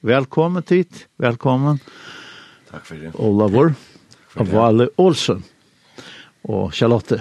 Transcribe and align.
Velkommen 0.00 0.62
tid, 0.62 0.86
velkommen. 1.16 1.80
Takk 2.70 2.84
for 2.86 2.94
det. 2.94 3.08
Olavur, 3.18 3.72
Avale 4.38 4.84
Olsen 4.96 5.40
og 6.46 6.70
Charlotte 6.72 7.18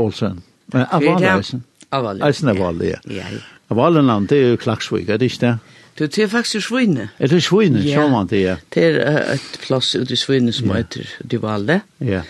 Olsen. 0.00 0.38
Men 0.72 0.86
Avale 0.88 1.34
Olsen. 1.34 1.64
Avale. 1.92 2.24
Eisen 2.24 2.48
Avale, 2.48 2.86
ja. 2.94 3.00
ja. 3.12 3.26
Avale 3.68 4.00
navn, 4.02 4.24
det 4.30 4.38
er 4.40 4.54
jo 4.54 4.60
Klaksvik, 4.62 5.10
er 5.12 5.20
det 5.20 5.28
ikke 5.34 5.42
det? 5.42 5.50
Du, 5.98 6.06
det 6.06 6.22
er 6.24 6.30
faktisk 6.32 6.64
Svine. 6.70 7.10
Er 7.18 7.28
det 7.28 7.42
Svine, 7.44 7.82
ja. 7.84 8.00
så 8.00 8.08
man 8.08 8.30
det, 8.30 8.40
ja. 8.40 8.54
Det 8.72 8.86
er 8.88 9.20
et 9.34 9.58
plass 9.66 9.92
ute 9.92 10.16
i 10.16 10.18
Svine 10.18 10.54
som 10.56 10.72
ja. 10.72 10.80
heter 10.80 11.10
Divale. 11.30 11.82
Ja. 12.00 12.22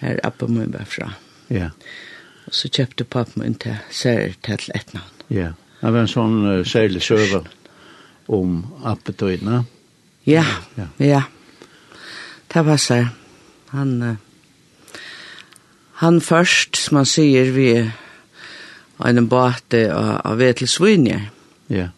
Her 0.00 0.16
er 0.16 0.26
Abba 0.26 0.48
min 0.50 0.74
fra. 0.90 1.12
Ja. 1.54 1.70
Og 2.50 2.58
så 2.58 2.66
kjøpte 2.66 3.06
pappa 3.06 3.38
min 3.44 3.54
til 3.62 3.78
sær 3.94 4.34
til 4.42 4.74
et 4.74 4.90
navn. 4.94 5.14
Ja. 5.30 5.52
Det 5.78 5.94
var 5.94 6.02
en 6.02 6.10
sånn 6.10 6.36
uh, 6.42 6.64
særlig 6.66 7.04
søver 7.06 7.46
om 8.26 8.60
appetøyene. 8.84 9.64
Ja, 10.26 10.44
ja, 10.76 10.88
ja. 10.98 11.22
Det 12.52 12.64
passer. 12.64 13.08
Han, 13.70 14.18
han 16.02 16.20
først, 16.20 16.78
som 16.80 17.00
han 17.00 17.08
sier, 17.08 17.52
vi 17.54 17.68
er 17.76 19.12
en 19.12 19.28
bate 19.28 19.86
av 19.92 20.42
svine 20.66 21.30
Ja. 21.68 21.90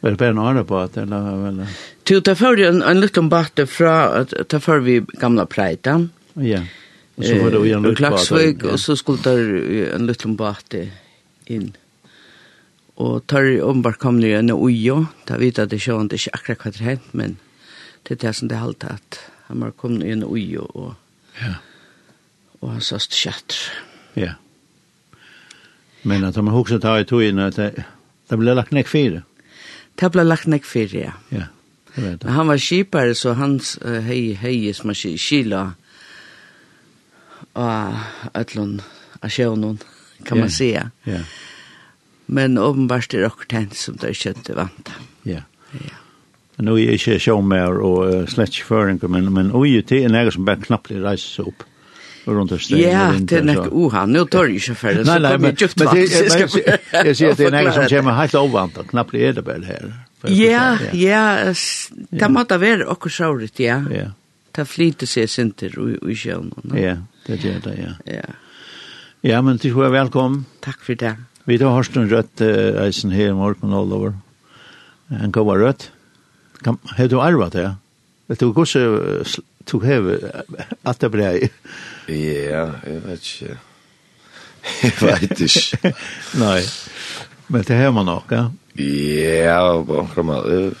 Var 0.00 0.10
det 0.10 0.18
bare 0.18 0.34
en 0.34 0.38
annen 0.38 0.66
bate, 0.68 1.00
eller? 1.00 1.68
Jo, 2.08 2.20
det 2.20 2.40
var 2.40 2.60
en, 2.60 2.82
en 2.82 3.00
liten 3.00 3.28
bate 3.28 3.66
fra, 3.66 4.24
det 4.24 4.60
var 4.66 4.82
vi 4.84 5.00
gamla 5.20 5.46
preitan. 5.46 6.10
Ja, 6.36 6.60
og 7.16 7.24
så 7.24 7.38
var 7.40 7.50
det 7.50 7.62
jo 7.62 7.78
en 7.78 7.86
liten 7.88 8.10
bate. 8.12 8.68
Og 8.68 8.78
så 8.80 8.96
skulle 8.96 9.22
det 9.24 9.94
en 9.94 10.06
liten 10.06 10.36
bate 10.36 10.90
inn. 11.46 11.72
Ja 11.72 11.83
Og 12.94 13.24
tar 13.26 13.48
ombar 13.66 13.96
kom 13.98 14.20
det 14.22 14.30
igjen 14.30 14.52
ujo, 14.54 15.00
da 15.26 15.38
vet 15.40 15.58
jeg 15.58 15.70
det 15.70 15.80
ikke 15.80 15.94
om 15.98 16.08
det 16.08 16.20
ikke 16.20 16.36
akkurat 16.38 16.62
hva 16.62 16.70
det 16.76 16.84
hent, 16.86 17.08
men 17.12 17.36
det 18.06 18.14
er 18.14 18.20
det 18.22 18.34
som 18.38 18.48
det 18.48 18.60
halte 18.60 18.92
at 18.94 19.18
han 19.48 19.64
var 19.64 19.72
kom 19.76 19.96
nu 19.98 20.04
igjen 20.06 20.22
ujo, 20.24 20.66
og, 20.74 20.94
ja. 21.40 21.56
og 22.60 22.76
han 22.76 22.84
sa 22.84 23.00
stjatt. 23.02 23.56
Ja. 24.14 24.36
Men 26.04 26.24
at 26.24 26.36
man 26.36 26.54
husker 26.54 26.78
ta 26.78 26.94
i 27.00 27.08
togjen, 27.08 27.42
at 27.42 27.58
det, 27.58 27.84
det 28.30 28.38
ble 28.38 28.54
lagt 28.54 28.72
nek 28.76 28.86
fire. 28.88 29.24
Det 29.98 30.10
ble 30.14 30.22
lagt 30.26 30.46
nek 30.46 30.66
fire, 30.68 31.08
ja. 31.08 31.16
Ja. 31.34 31.48
det 31.96 32.04
vet 32.04 32.24
Men 32.24 32.38
han 32.38 32.52
var 32.52 32.62
skipare, 32.62 33.14
så 33.14 33.34
hans 33.34 33.74
uh, 33.82 33.98
hei, 34.06 34.36
hei, 34.38 34.72
som 34.72 34.94
er 34.94 35.00
skila 35.18 35.64
og 37.54 37.98
ætlån, 38.34 38.78
av 39.20 39.30
sjånen, 39.30 39.78
kan 40.24 40.38
man 40.38 40.46
yeah. 40.46 40.58
säga. 40.58 40.90
Ja. 41.04 41.12
Yeah. 41.12 41.26
Men 42.26 42.58
åpenbart 42.58 43.14
er 43.14 43.26
dere 43.26 43.48
tent 43.50 43.76
som 43.76 43.98
dere 44.00 44.16
kjente 44.16 44.56
vant. 44.56 44.90
Ja. 45.28 45.44
Ja. 45.74 46.00
Men 46.56 46.68
nu 46.70 46.76
er 46.78 46.94
ikke 46.94 47.18
showmer 47.18 47.80
og 47.82 48.00
uh, 48.06 48.26
slett 48.30 48.56
føringer, 48.62 49.10
men, 49.10 49.30
men 49.34 49.50
ui 49.54 49.74
til 49.82 50.06
er 50.06 50.12
noe 50.12 50.30
som 50.32 50.46
bare 50.46 50.62
knapplig 50.62 51.00
reiser 51.02 51.40
seg 51.40 51.50
opp 51.50 51.64
rundt 52.24 52.54
og 52.54 52.62
steg. 52.62 52.80
Ja, 52.80 53.08
det 53.18 53.40
er 53.40 53.46
nok 53.48 53.72
oha. 53.74 54.04
Nu 54.08 54.22
tar 54.30 54.48
jeg 54.48 54.62
ikke 54.62 54.76
ferdig, 54.78 55.04
så 55.08 55.18
kommer 55.18 55.50
jeg 55.50 55.58
djupt 55.60 55.82
vant. 55.84 55.98
Jeg 55.98 57.16
sier 57.18 57.34
at 57.34 57.40
det 57.42 57.48
er 57.50 57.56
noe 57.58 57.74
som 57.74 57.88
kommer 57.90 58.18
helt 58.20 58.38
ovant, 58.40 58.78
og 58.80 58.92
knappt 58.92 59.18
er 59.18 59.36
det 59.36 59.44
bare 59.44 59.68
her. 59.68 59.90
Ja, 60.32 60.78
ja, 60.96 61.24
det 61.52 62.30
måtte 62.32 62.56
være 62.62 62.86
så 63.12 63.34
rätt, 63.36 63.60
ja. 63.60 63.82
Ja. 63.92 64.06
Det 64.54 64.64
flyter 64.70 65.10
seg 65.10 65.28
sinter 65.28 65.74
i 65.74 66.14
sjøen. 66.16 66.52
Ja, 66.72 66.96
det 67.26 67.42
gjør 67.42 67.60
det, 67.66 67.74
ja. 67.76 67.92
Ja. 68.06 68.24
Ja, 69.24 69.40
men 69.42 69.58
til 69.58 69.72
hver 69.74 69.90
velkommen. 69.90 70.44
Takk 70.64 70.80
for 70.84 70.94
det. 70.94 71.16
Vi 71.46 71.58
har 71.60 71.74
hørt 71.76 71.96
en 71.96 72.08
rødt 72.08 72.40
eisen 72.40 73.12
her 73.12 73.28
i 73.32 73.36
morgen 73.36 73.74
all 73.76 73.92
over. 73.92 74.14
En 75.12 75.32
gav 75.32 75.48
rødt. 75.48 75.90
Har 76.96 77.08
du 77.08 77.20
arvet 77.20 77.52
det? 77.52 77.66
Vet 78.28 78.40
du 78.40 78.52
hvordan 78.52 79.24
du 79.70 79.78
har 79.84 80.06
at 80.84 81.00
det 81.00 81.10
ble? 81.12 81.28
Ja, 82.08 82.64
jeg 82.86 83.02
vet 83.04 83.28
ikke. 83.28 83.58
Jeg 84.82 84.92
vet 85.04 85.40
ikke. 85.44 85.92
Nei, 86.44 86.60
men 87.52 87.66
det 87.68 87.76
har 87.76 87.92
man 87.92 88.08
nok, 88.08 88.32
ja? 88.32 88.46
Ja, 88.80 89.82
bare 89.84 90.72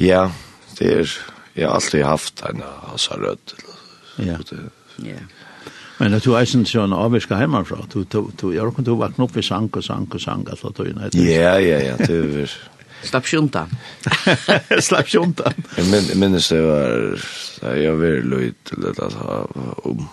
Ja, 0.00 0.30
det 0.78 0.92
er, 0.92 1.14
jeg 1.56 1.66
har 1.66 1.74
alltid 1.74 2.04
haft 2.04 2.42
en 2.46 2.62
av 2.62 2.94
oss 2.94 3.08
rødt. 3.10 3.54
Ja. 4.18 4.38
Ja. 5.02 5.22
Men 5.98 6.14
det 6.14 6.22
tog 6.22 6.38
eisen 6.38 6.64
sånn 6.68 6.94
avviska 6.94 7.40
hjemmefra. 7.40 7.82
Du, 7.90 8.04
du, 8.06 8.20
du, 8.38 8.50
jeg 8.54 8.74
kunne 8.74 8.86
tog 8.86 9.00
vakna 9.00 9.26
opp 9.26 9.38
i 9.38 9.42
sang 9.42 9.70
og 9.72 9.84
sang 9.84 10.06
og 10.06 10.22
sang, 10.22 10.44
altså 10.46 10.70
tog 10.74 10.90
inn. 10.90 11.00
Ja, 11.18 11.56
ja, 11.58 11.80
ja, 11.90 11.96
det 11.98 12.18
er 12.44 12.58
Slapp 13.02 13.28
sjunta. 13.30 13.66
Slapp 14.88 15.10
sjunta. 15.10 15.52
Jeg 15.76 15.86
min, 15.86 16.08
minnes 16.18 16.48
det 16.50 16.58
var, 16.64 16.96
jeg 17.78 17.92
var 17.92 18.00
veldig 18.00 18.30
løy 18.32 18.48
til 18.66 18.86
det, 18.86 18.94
altså, 18.98 19.44
om... 19.86 20.08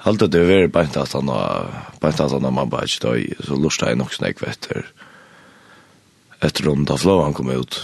Halt 0.00 0.24
det 0.32 0.40
var 0.48 0.66
bænt 0.72 0.96
at 0.96 1.12
han 1.12 1.28
var, 1.28 1.68
bænt 2.00 2.22
at 2.24 2.32
han 2.32 2.48
var 2.56 2.70
bare 2.72 2.88
ikke 2.88 3.04
døy, 3.04 3.26
så 3.46 3.58
lurte 3.60 3.90
jeg 3.90 4.00
nok 4.00 4.14
snakk 4.16 4.40
etter, 4.48 4.88
etter 6.42 6.70
om 6.72 6.86
da 6.88 6.96
flåan 6.98 7.36
kom 7.36 7.52
ut. 7.52 7.78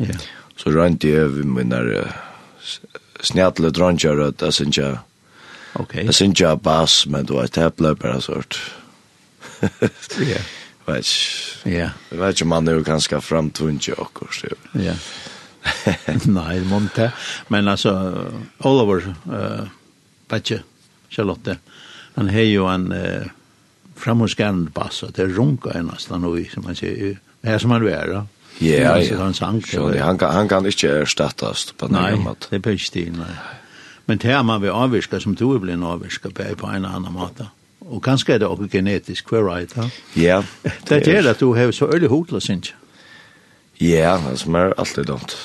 Ja. 0.00 0.16
Så 0.58 0.72
rønte 0.74 1.10
jeg 1.10 1.28
over 1.28 1.44
min 1.46 1.70
der 1.74 1.92
snjatlet 3.22 3.78
røntgjør 3.78 4.24
at 4.30 4.42
jeg 4.42 4.56
synes 4.56 4.78
jeg, 4.80 4.98
Okay. 5.74 6.04
Jeg 6.04 6.14
synes 6.14 6.40
ikke 6.40 6.56
bass, 6.62 7.06
men 7.06 7.26
du 7.26 7.36
vet, 7.36 7.54
det 7.54 7.74
ble 7.76 7.94
bare 7.96 8.20
sort. 8.24 8.60
Ja. 9.62 10.40
Vet 10.88 11.04
ikke. 11.04 11.68
Ja. 11.68 11.90
Jeg 12.10 12.18
vet 12.18 12.38
ikke 12.38 12.46
om 12.46 12.52
han 12.56 12.68
er 12.68 12.78
jo 12.78 12.84
ganske 12.86 13.18
fremtunnig 13.20 13.92
akkurat. 13.92 14.54
Ja. 14.80 14.94
Nei, 16.38 16.54
det 16.58 16.68
må 16.70 16.80
ikke. 16.86 17.10
Men 17.52 17.68
altså, 17.68 17.92
Oliver, 18.64 19.10
uh, 19.26 19.68
vet 20.30 20.52
Charlotte, 21.12 21.58
han 22.14 22.32
har 22.32 22.48
jo 22.48 22.64
en 22.72 22.88
uh, 22.92 23.28
framhåndsgærende 24.00 24.70
bass, 24.70 25.02
og 25.02 25.12
det 25.16 25.28
runker 25.36 25.76
jeg 25.76 25.84
nesten 25.90 26.24
nå 26.24 26.34
i, 26.40 26.48
som 26.48 26.64
han 26.64 26.78
sier, 26.78 27.18
her 27.44 27.60
som 27.60 27.76
han 27.76 27.84
er, 27.88 28.14
ja. 28.14 28.24
Ja, 28.58 28.96
ja. 28.96 29.16
Han, 29.20 29.34
sang, 29.34 29.62
han, 29.70 30.18
kan 30.18 30.32
han 30.34 30.48
kan 30.48 30.66
ikke 30.66 30.88
erstattes 31.04 31.68
på 31.78 31.86
den 31.86 32.00
måten. 32.24 32.24
Nei, 32.24 32.50
det 32.50 32.62
bør 32.62 32.74
ikke 32.74 32.88
stil, 32.88 33.12
nei. 33.14 33.30
Men 34.08 34.18
det 34.18 34.32
er 34.32 34.42
man 34.42 34.62
vil 34.62 34.72
avvirka 34.72 35.20
som 35.20 35.34
du 35.36 35.50
er 35.52 35.60
blitt 35.60 35.84
avvirka 35.84 36.32
på, 36.32 36.44
på 36.56 36.66
en 36.66 36.80
eller 36.80 36.96
annen 36.96 37.12
måte. 37.12 37.50
Og 37.88 38.02
kanskje 38.04 38.34
er 38.34 38.38
det 38.42 38.48
også 38.48 38.68
genetisk, 38.72 39.28
hver 39.28 39.44
right, 39.44 39.72
ha? 39.76 39.88
Ja. 40.16 40.42
Det 40.88 41.00
er 41.08 41.22
det 41.22 41.30
at 41.30 41.40
du 41.40 41.52
har 41.54 41.70
så 41.72 41.86
øyelig 41.86 42.08
hodla, 42.08 42.40
synes 42.40 42.72
jeg. 42.72 42.76
Ja, 43.80 44.18
det 44.30 44.38
som 44.40 44.54
er 44.54 44.72
alltid 44.78 45.04
dumt. 45.04 45.36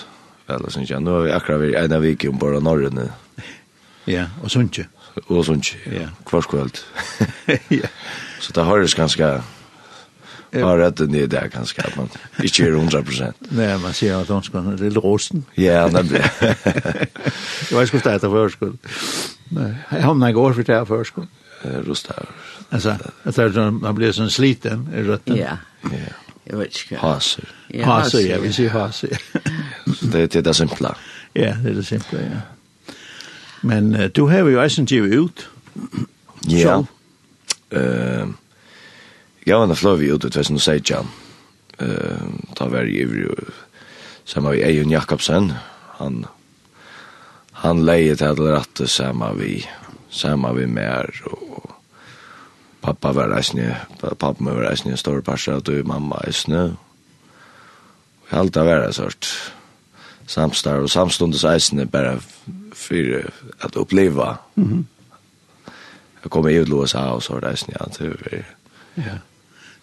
Eller 0.49 0.71
synes 0.71 0.91
jeg, 0.91 0.99
nå 0.99 1.19
er 1.19 1.23
vi 1.23 1.31
akkurat 1.31 1.61
vi 1.61 1.75
en 1.77 1.91
av 1.91 2.01
viken 2.01 2.39
bare 2.39 2.61
norrene. 2.61 3.11
Ja, 4.07 4.25
og 4.43 4.51
synes 4.51 4.77
jeg. 4.77 4.85
Og 5.27 5.45
synes 5.45 5.69
jeg, 5.73 5.93
ja. 5.95 6.07
Kvarskveld. 6.27 6.81
ja. 7.81 7.87
Så 8.39 8.51
det 8.55 8.65
høres 8.65 8.95
ganske 8.95 9.29
har 10.61 10.77
rett 10.77 10.97
det 10.97 11.21
är 11.21 11.27
där 11.27 11.47
kanske 11.47 11.81
at 11.81 11.95
man 11.97 12.09
ikke 12.43 12.67
er 12.67 12.71
100 12.71 13.03
prosent. 13.03 13.51
Nei, 13.51 13.77
man 13.77 13.93
sier 13.93 14.17
at 14.17 14.29
att 14.29 14.45
skal 14.45 14.61
ha 14.61 14.75
lille 14.75 14.99
rosten. 14.99 15.45
Ja, 15.57 15.87
nemlig. 15.87 16.21
Jeg 16.21 17.77
vet 17.77 17.93
ikke 17.93 17.97
hvordan 17.97 18.19
det 18.19 18.23
er 18.23 18.27
var 18.29 18.49
skuld. 18.49 18.77
Jeg 19.51 19.75
har 19.89 19.99
hamnar 19.99 20.35
år 20.35 20.53
for 20.53 20.63
det 20.63 20.75
er 20.75 20.85
för 20.85 21.03
skuld. 21.03 21.27
Rostar. 21.87 22.27
Altså, 22.71 22.97
at 23.23 23.35
det 23.35 23.43
er 23.43 23.53
sånn, 23.55 23.79
man 23.81 23.95
blir 23.95 24.11
sånn 24.11 24.29
sliten 24.29 24.87
i 24.93 25.03
røtten. 25.07 25.37
Ja. 25.37 25.57
Ja. 25.91 26.11
Jeg 26.45 26.59
vet 26.59 26.79
ikke. 26.81 26.97
Haser. 26.99 27.49
Haser, 27.83 28.19
ja, 28.27 28.39
vi 28.43 28.51
ser 28.51 28.69
haser. 28.69 29.17
Det 30.11 30.35
är 30.35 30.41
det 30.41 30.55
simpla. 30.55 30.93
Ja, 31.35 31.55
det 31.63 31.71
er 31.71 31.75
det 31.79 31.85
simple, 31.85 32.19
ja. 32.19 32.41
Men 33.61 33.93
du 34.15 34.25
har 34.27 34.43
jo 34.43 34.59
eisen 34.59 34.85
givet 34.85 35.13
ut. 35.13 35.49
Ja. 36.51 36.83
Ehm 37.71 38.37
Jag 39.45 39.67
var 39.67 39.75
flöv 39.75 39.97
vi 39.97 40.07
ut 40.07 40.25
utvesen 40.25 40.55
och 40.55 40.61
säger 40.61 41.05
Ta 42.53 42.67
var 42.67 42.83
i 42.83 43.27
sammen 44.23 44.51
med 44.51 44.59
Eion 44.59 44.89
Jakobsen. 44.89 45.53
Han 45.87 46.25
han 47.51 47.85
lejer 47.85 48.15
till 48.15 48.27
att 48.27 48.39
rätta 48.39 48.87
samma 48.87 49.33
vi 49.33 49.65
samma 50.09 50.53
vi 50.53 50.67
mer 50.67 51.21
och 51.25 51.71
pappa 52.81 53.13
var 53.13 53.27
reisende, 53.27 53.77
pappa 53.99 54.35
var 54.39 54.61
resne 54.61 54.97
stor 54.97 55.21
parsa 55.21 55.55
och 55.55 55.63
du 55.63 55.83
mamma 55.83 56.17
är 56.27 56.31
snö. 56.31 56.71
Och 58.21 58.33
allt 58.33 58.53
det 58.53 58.63
var 58.63 58.91
sort 58.91 59.51
samstar 60.27 60.77
och 60.77 60.91
samstundes 60.91 61.43
eisne 61.43 61.85
bara 61.85 62.19
för 62.71 63.31
att 63.59 63.75
uppleva. 63.75 64.37
Mhm. 64.55 64.71
Mm 64.71 64.85
jag 66.23 66.31
kommer 66.31 66.49
ju 66.49 66.65
låsa 66.65 67.11
och 67.11 67.23
så 67.23 67.39
där 67.39 67.55
til 67.91 68.17
vi. 68.31 68.43
Ja. 68.95 69.17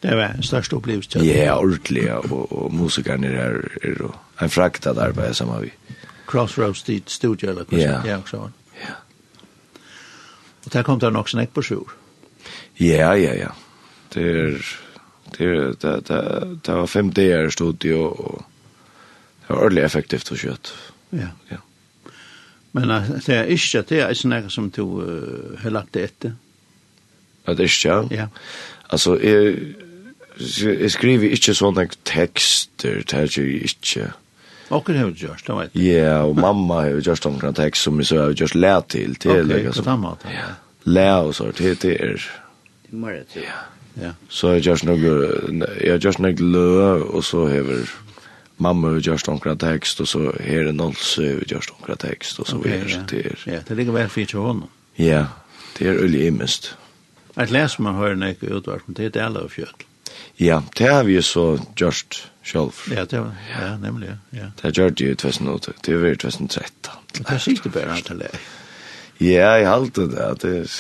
Det 0.02 0.16
var 0.16 0.32
en 0.36 0.42
størst 0.42 0.72
opplevelse. 0.72 1.20
Ja, 1.24 1.58
ordentlig, 1.58 2.02
ja. 2.04 2.16
og, 2.16 2.52
og 2.52 2.74
musikerne 2.74 3.26
er, 3.26 3.58
er, 3.82 4.04
er 4.38 4.44
en 4.44 4.50
fraktet 4.50 4.98
arbeid 4.98 5.34
sammen 5.34 5.62
vi. 5.62 5.72
Crossroads 6.26 6.82
dit 6.82 7.10
studio, 7.10 7.50
eller 7.50 7.64
hva 7.68 7.78
yeah. 7.78 8.06
ja, 8.06 8.20
så. 8.26 8.48
Ja. 8.80 8.94
Og 10.64 10.72
der 10.72 10.82
kom 10.82 11.00
det 11.00 11.12
nok 11.12 11.28
snakk 11.28 11.52
på 11.54 11.62
sjur. 11.62 11.92
Ja, 12.80 13.12
ja, 13.12 13.34
ja. 13.34 13.50
Det 14.14 14.24
er, 14.24 14.54
det 15.36 15.48
er, 15.48 15.74
det, 15.82 16.08
det, 16.08 16.20
det 16.66 16.74
var 16.74 16.86
fem 16.86 17.12
dager 17.12 17.48
i 17.48 17.50
studio, 17.50 18.06
og 18.06 18.44
det 19.40 19.48
var 19.48 19.64
ordentlig 19.64 19.84
effektivt 19.84 20.32
og 20.32 20.38
kjøtt. 20.38 20.72
Ja. 21.12 21.28
Ja. 21.50 21.60
Men 22.72 22.88
det 23.26 23.34
er 23.34 23.50
ikke, 23.50 23.82
det 23.82 24.00
er 24.00 24.14
ikke 24.14 24.30
noe 24.30 24.50
som 24.50 24.70
du 24.70 24.84
uh, 25.02 25.58
har 25.60 25.74
lagt 25.74 25.94
det 25.94 26.06
etter. 26.06 26.36
Det 27.46 27.58
er 27.58 27.66
ikke, 27.66 27.88
ja? 27.88 28.02
Ja. 28.14 28.26
Altså, 28.90 29.16
jeg, 29.18 29.74
jeg 30.40 30.90
skriver 30.94 31.36
ikke 31.36 31.54
sånne 31.54 31.86
tekster, 32.08 33.02
det 33.04 33.16
er 33.16 33.30
jo 33.36 33.44
ikke... 33.68 34.10
Åker 34.70 34.94
har 34.94 35.08
jo 35.08 35.14
gjort 35.18 35.46
det, 35.46 35.54
vet 35.56 35.72
du. 35.74 35.80
Ja, 35.82 36.20
og 36.22 36.36
mamma 36.38 36.84
har 36.84 36.92
jo 36.94 37.00
gjort 37.10 37.26
omkring 37.26 37.56
tekst 37.58 37.88
som 37.88 37.98
vi 37.98 38.06
så 38.06 38.20
har 38.22 38.36
gjort 38.38 38.54
læ 38.54 38.74
til. 38.88 39.16
til 39.18 39.50
ok, 39.50 39.74
på 39.74 39.86
den 39.88 40.00
måten. 40.04 40.30
Ja, 40.30 40.52
læ 40.84 41.10
og 41.26 41.34
så, 41.34 41.50
det 41.58 41.84
er... 41.84 42.22
Det 42.86 42.92
må 42.98 43.10
det 43.10 43.26
til. 43.32 43.48
Ja. 44.00 44.12
Så 44.28 44.54
jeg 44.54 44.62
gjør 44.62 44.84
noe, 44.86 45.16
jeg 45.80 45.90
har 45.90 45.98
gjør 45.98 46.20
noe 46.22 46.46
lø, 46.54 46.68
og 47.10 47.24
så 47.26 47.48
hever 47.50 47.90
mamma 48.62 48.94
har 48.94 49.02
gjort 49.04 49.28
omkring 49.28 49.58
tekst, 49.60 50.00
og 50.00 50.08
så 50.08 50.30
her 50.40 50.70
er 50.70 50.72
Nolse 50.72 51.26
har 51.26 51.44
gjort 51.50 51.74
omkring 51.78 51.98
tekst, 51.98 52.40
og 52.40 52.46
så 52.46 52.58
videre. 52.62 53.02
Okay, 53.04 53.24
er. 53.24 53.44
ja, 53.46 53.60
det 53.68 53.76
ligger 53.76 53.98
vel 53.98 54.08
fint 54.08 54.30
til 54.30 54.38
hånden. 54.44 54.70
Ja, 54.98 55.26
det 55.78 55.88
er 55.88 56.02
øyelig 56.02 56.26
imest. 56.26 56.76
Et 57.38 57.50
les 57.50 57.78
man 57.78 57.94
hører 57.94 58.18
noe 58.18 58.34
utvart, 58.50 58.86
men 58.86 58.96
det 58.98 59.10
er 59.10 59.14
det 59.14 59.22
alle 59.22 59.44
og 59.46 59.50
fjøtt. 59.54 59.86
Ja, 60.40 60.62
det 60.78 60.88
har 60.88 61.04
vi 61.04 61.18
jo 61.18 61.22
så 61.22 61.44
gjort 61.76 62.30
selv. 62.44 62.72
Ja, 62.88 63.04
det 63.04 63.20
var, 63.20 63.34
ja, 63.52 63.76
nemlig, 63.76 64.14
ja. 64.32 64.48
Det 64.56 64.62
har 64.62 64.70
gjort 64.70 65.00
jo 65.00 65.10
i 65.12 65.14
2008, 65.14 65.72
det 65.86 65.98
var 66.00 66.08
i 66.08 66.16
2013. 66.16 66.94
Det 67.18 67.26
er 67.28 67.38
sikkert 67.38 67.64
du 67.64 67.70
bare 67.74 68.00
til 68.06 68.22
det. 68.24 68.30
Ja, 69.20 69.50
jeg 69.60 69.68
halte 69.68 70.06
det, 70.08 70.28
det 70.42 70.54
er, 70.62 70.78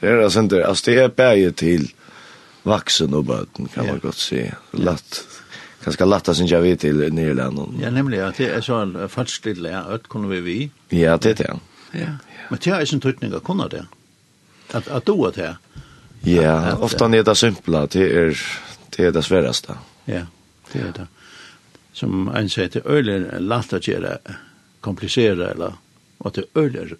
det 0.00 0.10
er 0.10 0.22
altså 0.24 0.42
det, 0.50 0.62
altså 0.66 0.90
det 0.90 0.98
er 0.98 1.08
bare 1.08 1.50
til 1.50 1.92
vaksen 2.66 3.14
og 3.14 3.26
bøten, 3.26 3.68
kan 3.70 3.86
man 3.86 4.00
godt 4.02 4.18
si. 4.18 4.42
Latt, 4.72 5.22
ganske 5.84 6.08
latt 6.08 6.34
synes 6.34 6.50
jeg 6.50 6.62
vi 6.62 6.74
til 6.76 7.04
Nyrlanden. 7.14 7.78
Ja, 7.80 7.90
nemlig, 7.94 8.18
ja, 8.18 8.32
det 8.34 8.50
er 8.50 8.60
så 8.66 8.82
falsk 9.08 9.46
lille, 9.46 9.70
ja, 9.76 9.86
ødt 9.94 10.08
kunne 10.08 10.28
vi 10.28 10.40
vi. 10.40 10.58
Ja, 10.90 11.16
det 11.16 11.38
er 11.38 11.42
det. 11.44 11.54
Ja, 11.94 12.10
men 12.50 12.58
det 12.64 12.72
er 12.72 12.82
ikke 12.82 12.98
en 12.98 13.06
tøytning 13.06 13.34
å 13.38 13.44
kunne 13.46 13.70
det. 13.70 13.86
At, 14.74 14.88
at 14.90 15.06
du 15.06 15.22
er 15.24 15.36
det. 15.38 15.54
Ja, 16.26 16.74
ofte 16.82 17.06
er 17.06 17.22
det 17.22 17.36
simpelt, 17.38 17.92
det 17.92 18.10
er, 18.10 18.48
Det 18.98 19.06
är 19.06 19.12
det 19.12 19.22
svåraste. 19.22 19.74
Ja, 20.04 20.20
det 20.72 20.78
är 20.78 20.92
det. 20.92 21.06
Som 21.92 22.28
en 22.28 22.48
sier 22.50 22.68
det 22.72 22.78
är 22.78 22.90
öjligen 22.90 23.48
lätt 23.48 23.72
att 23.72 23.88
göra 23.88 24.18
komplicera 24.80 25.50
eller 25.50 25.72
att 26.18 26.34
det 26.34 26.42
er 26.42 26.60
öjligen 26.60 26.96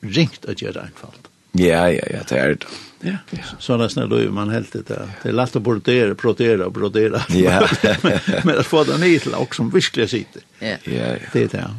ringt 0.00 0.48
å 0.48 0.54
gjøre 0.56 0.86
enkvalt. 0.86 1.28
Ja, 1.52 1.90
ja, 1.90 2.06
ja, 2.10 2.22
det 2.28 2.38
är 2.38 2.48
det. 2.48 2.66
Ja, 3.00 3.42
så 3.58 3.76
det 3.76 4.06
då 4.06 4.16
är 4.16 4.28
man 4.28 4.50
helt 4.50 4.72
det. 4.72 5.08
Det 5.22 5.28
är 5.28 5.32
lätt 5.32 5.56
att 5.56 5.62
brodera, 5.62 6.14
brodera, 6.14 6.70
brodere. 6.70 7.22
Ja. 7.28 7.68
Men 8.44 8.58
att 8.58 8.66
få 8.66 8.84
den 8.84 9.00
ned 9.00 9.22
til 9.22 9.34
och 9.34 9.54
som 9.54 9.70
virkelig 9.70 10.10
sitter. 10.10 10.42
Ja, 10.58 10.76
ja. 10.84 11.16
Det 11.32 11.42
är 11.42 11.48
det. 11.48 11.70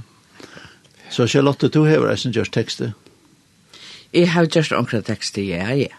Så 1.09 1.27
Charlotte, 1.27 1.73
du 1.73 1.79
har 1.79 2.07
resten 2.07 2.31
just 2.31 2.53
texter? 2.53 2.93
Jeg 4.11 4.31
har 4.31 4.47
just 4.55 4.71
omkring 4.71 5.03
tekster, 5.03 5.41
ja, 5.41 5.73
ja. 5.73 5.95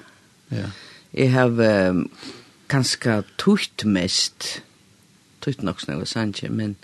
Ja. 0.48 0.70
Jeg 1.12 1.32
har 1.32 1.50
um, 1.88 2.10
ganske 2.68 3.22
tukt 3.38 3.84
mest, 3.84 4.62
tukt 5.40 5.62
nok 5.62 5.80
snakka 5.80 6.06
sanje, 6.06 6.50
men 6.50 6.76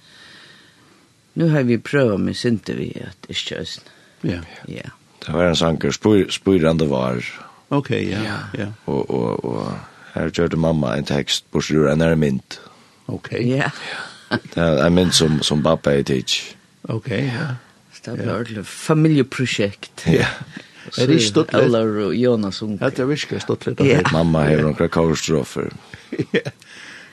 nu 1.34 1.48
har 1.48 1.62
vi 1.62 1.78
prøvd 1.78 2.18
med 2.20 2.36
synte 2.36 2.76
vi 2.76 2.92
at 3.00 3.28
ikke 3.28 3.60
øsne. 3.60 3.88
Ja. 4.22 4.40
Ja. 4.68 4.90
Det 5.26 5.34
var 5.34 5.48
en 5.48 5.56
sanker, 5.56 5.90
spyrande 6.30 6.90
var. 6.90 7.22
Ok, 7.70 7.90
ja. 7.90 8.22
ja. 8.22 8.38
ja. 8.58 8.66
Og, 8.86 9.10
og, 9.10 9.44
og 9.44 9.78
her 10.14 10.30
kjørte 10.30 10.56
mamma 10.56 10.96
en 10.96 11.06
tekst, 11.08 11.46
bortsett 11.52 11.78
ur 11.78 11.90
en 11.90 12.00
er 12.00 12.14
mynt. 12.14 12.60
Ok. 13.08 13.32
Ja. 13.32 13.70
Det 14.54 14.62
er 14.62 14.86
en 14.86 14.94
mynt 14.94 15.14
som, 15.14 15.42
som 15.42 15.62
pappa 15.62 15.92
er 15.92 16.02
tids. 16.02 16.56
Ok, 16.88 17.10
ja. 17.10 17.54
Det 18.04 18.26
var 18.26 18.48
et 18.48 18.66
familieprosjekt. 18.66 20.06
Ja. 20.06 20.26
Er 20.98 21.06
det 21.06 21.20
stått 21.22 21.52
litt? 21.52 21.62
Eller 21.62 22.12
Jonas 22.16 22.62
Unke. 22.62 22.90
Det 22.90 23.04
er 23.04 23.10
virkelig 23.10 23.42
stått 23.44 23.66
litt. 23.68 23.80
Ja. 23.86 24.02
Mamma 24.12 24.44
har 24.48 24.64
noen 24.64 24.78
kakaostrofer. 24.78 25.72
Ja. 26.32 26.50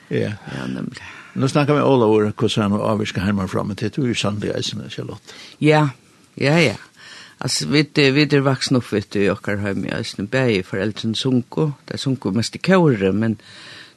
Ja, 0.09 0.65
nemlig. 0.67 1.03
Nå 1.33 1.47
snakker 1.47 1.73
vi 1.73 1.79
alla 1.79 2.05
våra 2.05 2.31
kusiner 2.31 2.79
och 2.79 2.89
avviska 2.89 3.21
hemifrån, 3.21 3.67
men 3.67 3.75
det 3.75 3.97
er 3.97 4.07
jo 4.07 4.15
sannlig 4.17 4.49
eisende, 4.55 4.89
Charlotte. 4.89 5.35
Ja, 5.61 5.89
ja, 6.35 6.55
ja. 6.59 6.75
Altså, 7.39 7.67
vi 7.67 7.85
er, 7.95 8.11
vi 8.11 8.25
er 8.25 8.41
vuxna 8.43 8.81
opp, 8.81 8.89
vet 8.91 9.13
du, 9.13 9.21
i 9.21 9.29
åkar 9.31 9.61
hem 9.61 9.85
i 9.85 9.93
eisen, 9.95 10.27
bäge 10.27 10.63
föräldren 10.67 11.13
sunko, 11.15 11.69
det 11.87 11.95
er 11.95 12.01
sunko 12.01 12.33
mest 12.35 12.57
i 12.57 12.59
kåre, 12.59 13.13
men 13.13 13.37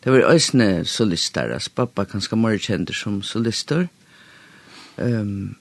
det 0.04 0.12
var 0.12 0.28
eisen 0.34 0.84
solister, 0.84 1.50
altså 1.54 1.72
pappa 1.74 2.04
kanskje 2.04 2.38
mer 2.38 2.58
kände 2.58 2.94
som 2.94 3.22
solister. 3.22 3.88
Um, 4.96 5.54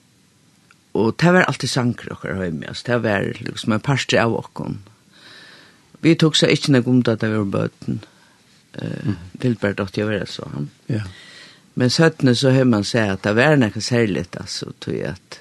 og 0.93 1.13
det 1.23 1.33
var 1.33 1.47
alltid 1.47 1.71
sanger 1.71 2.13
okkar 2.15 2.39
høymi, 2.39 2.65
altså 2.67 2.87
det 2.87 3.01
var 3.05 3.27
liksom 3.39 3.75
en 3.75 3.83
parstri 3.83 4.19
av 4.19 4.33
okkon. 4.35 4.81
Vi 6.01 6.15
tok 6.19 6.35
seg 6.35 6.55
ikke 6.55 6.73
noe 6.75 6.87
om 6.89 7.03
det 7.05 7.15
at 7.15 7.23
det 7.23 7.29
var 7.31 7.51
bøten, 7.53 8.01
uh, 8.81 9.13
Vilberg 9.41 9.77
dott 9.79 9.99
jeg 9.99 10.09
var 10.09 10.25
så 10.27 10.49
han. 10.51 10.67
Ja. 10.91 11.05
Men 11.79 11.93
søttene 11.93 12.33
så 12.35 12.51
høy 12.51 12.65
man 12.67 12.83
seg 12.87 13.13
at 13.13 13.23
det 13.23 13.35
var 13.37 13.55
noe 13.59 13.83
særlig, 13.83 14.25
altså, 14.35 14.73
tog 14.83 14.97
jeg 14.97 15.15
at 15.15 15.39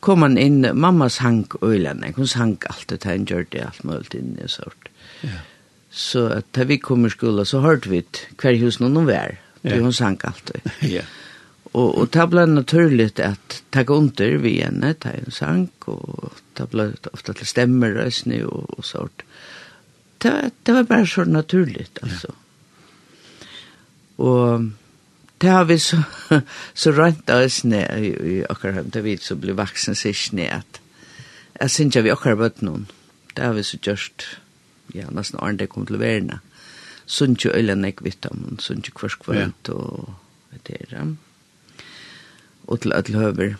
kom 0.00 0.22
man 0.22 0.38
inn, 0.38 0.62
mamma 0.78 1.08
sang 1.10 1.44
øyland, 1.62 2.06
hun 2.16 2.30
sang 2.30 2.56
alt 2.70 2.86
det 2.88 3.02
her, 3.04 3.18
hun 3.18 3.26
gjør 3.26 3.48
det 3.52 3.64
alt 3.66 3.84
mulig 3.84 4.20
inn 4.20 4.36
i 4.40 4.48
sort. 4.48 4.88
Ja. 5.26 5.42
Så 5.90 6.28
at 6.32 6.48
da 6.54 6.64
vi 6.68 6.78
kom 6.78 7.06
i 7.06 7.10
skolen, 7.10 7.46
så 7.48 7.60
hørte 7.64 7.90
vi 7.90 8.04
hver 8.38 8.56
hus 8.62 8.78
noen 8.80 9.08
var, 9.08 9.36
for 9.62 9.74
ja. 9.74 9.82
hun 9.82 9.92
sang 9.92 10.20
alt 10.24 10.52
det. 10.52 10.62
ja. 10.96 11.04
Og, 11.72 11.98
og 11.98 12.10
det 12.14 12.24
ble 12.32 12.44
naturlig 12.48 13.10
at 13.20 13.60
tagga 13.74 13.96
under 14.00 14.36
vi 14.40 14.56
henne, 14.62 14.94
ta 14.96 15.12
en 15.12 15.34
sang, 15.34 15.68
og 15.90 16.32
det 16.56 16.68
ble 16.72 16.90
ofte 17.12 17.34
til 17.36 17.48
stemmer, 17.48 17.92
røsne 17.98 18.40
og, 18.48 18.70
og 18.78 18.86
sånt. 18.86 19.24
Det, 20.18 20.32
det 20.66 20.74
var 20.74 20.88
bare 20.88 21.06
så 21.06 21.24
naturlig, 21.28 21.86
altså. 22.02 22.32
Ja. 22.32 22.44
Og 24.18 24.70
det 25.38 25.50
har 25.54 25.68
vi 25.68 25.76
så, 25.78 26.00
så 26.80 26.92
rønt 26.96 27.30
av 27.30 27.44
røsne 27.44 27.84
i, 28.00 28.10
i 28.10 28.40
akkurat 28.48 28.80
hem, 28.80 28.90
da 28.94 29.04
vi 29.04 29.18
så 29.22 29.36
ble 29.38 29.54
vaksen 29.58 29.94
sist 29.94 30.32
sikkerne, 30.32 30.62
at 30.64 30.80
jeg 31.60 31.70
synes 31.74 31.94
ikke 31.94 32.06
vi 32.06 32.14
akkurat 32.14 32.42
bøtt 32.42 32.64
noen. 32.66 32.88
Det 33.36 33.44
har 33.44 33.54
vi 33.54 33.62
så 33.66 33.78
gjørst, 33.82 34.26
ja, 34.96 35.06
nesten 35.14 35.38
åren 35.38 35.60
det 35.60 35.70
kom 35.70 35.86
til 35.86 36.00
å 36.00 36.02
verden. 36.02 36.40
Sunt 37.08 37.44
jo 37.44 37.54
øyne 37.54 37.92
jeg 37.92 38.02
vet 38.02 38.26
om, 38.32 38.58
sunt 38.58 38.88
jo 38.88 38.96
kvarskvart, 38.98 39.70
ja. 39.70 39.74
og 39.74 40.14
vet 40.50 40.66
dere, 40.72 40.90
ja 40.96 41.06
og 42.68 42.82
til 42.84 42.92
alle 42.92 43.18
høver. 43.18 43.56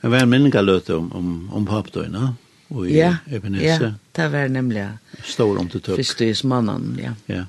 Det 0.00 0.10
var 0.10 0.24
en 0.24 0.30
minningaløte 0.32 0.96
om, 0.96 1.10
om, 1.12 1.34
om 1.52 1.66
papdøyene 1.68 2.30
og 2.70 2.86
i 2.86 2.96
ja, 3.00 3.16
Ebenezer. 3.26 3.82
Ja, 3.82 3.92
det 4.16 4.32
var 4.32 4.48
nemlig 4.48 4.86
Stor 5.26 5.58
om 5.58 5.68
til 5.68 5.82
tøk. 5.82 5.98
Fyrstøysmannen, 5.98 6.94
ja. 7.02 7.12
Ja. 7.28 7.44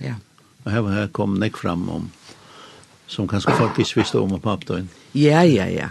ja. 0.00 0.14
Og 0.64 0.72
her, 0.72 0.88
her 0.94 1.08
kom 1.12 1.34
Nick 1.42 1.58
fram 1.58 1.88
om, 1.90 2.10
som 3.10 3.28
kanskje 3.28 3.56
folk 3.58 3.80
ikke 3.82 4.00
visste 4.00 4.22
om 4.22 4.34
papdøyene. 4.40 4.88
Ja, 5.18 5.42
ja, 5.42 5.66
ja. 5.66 5.90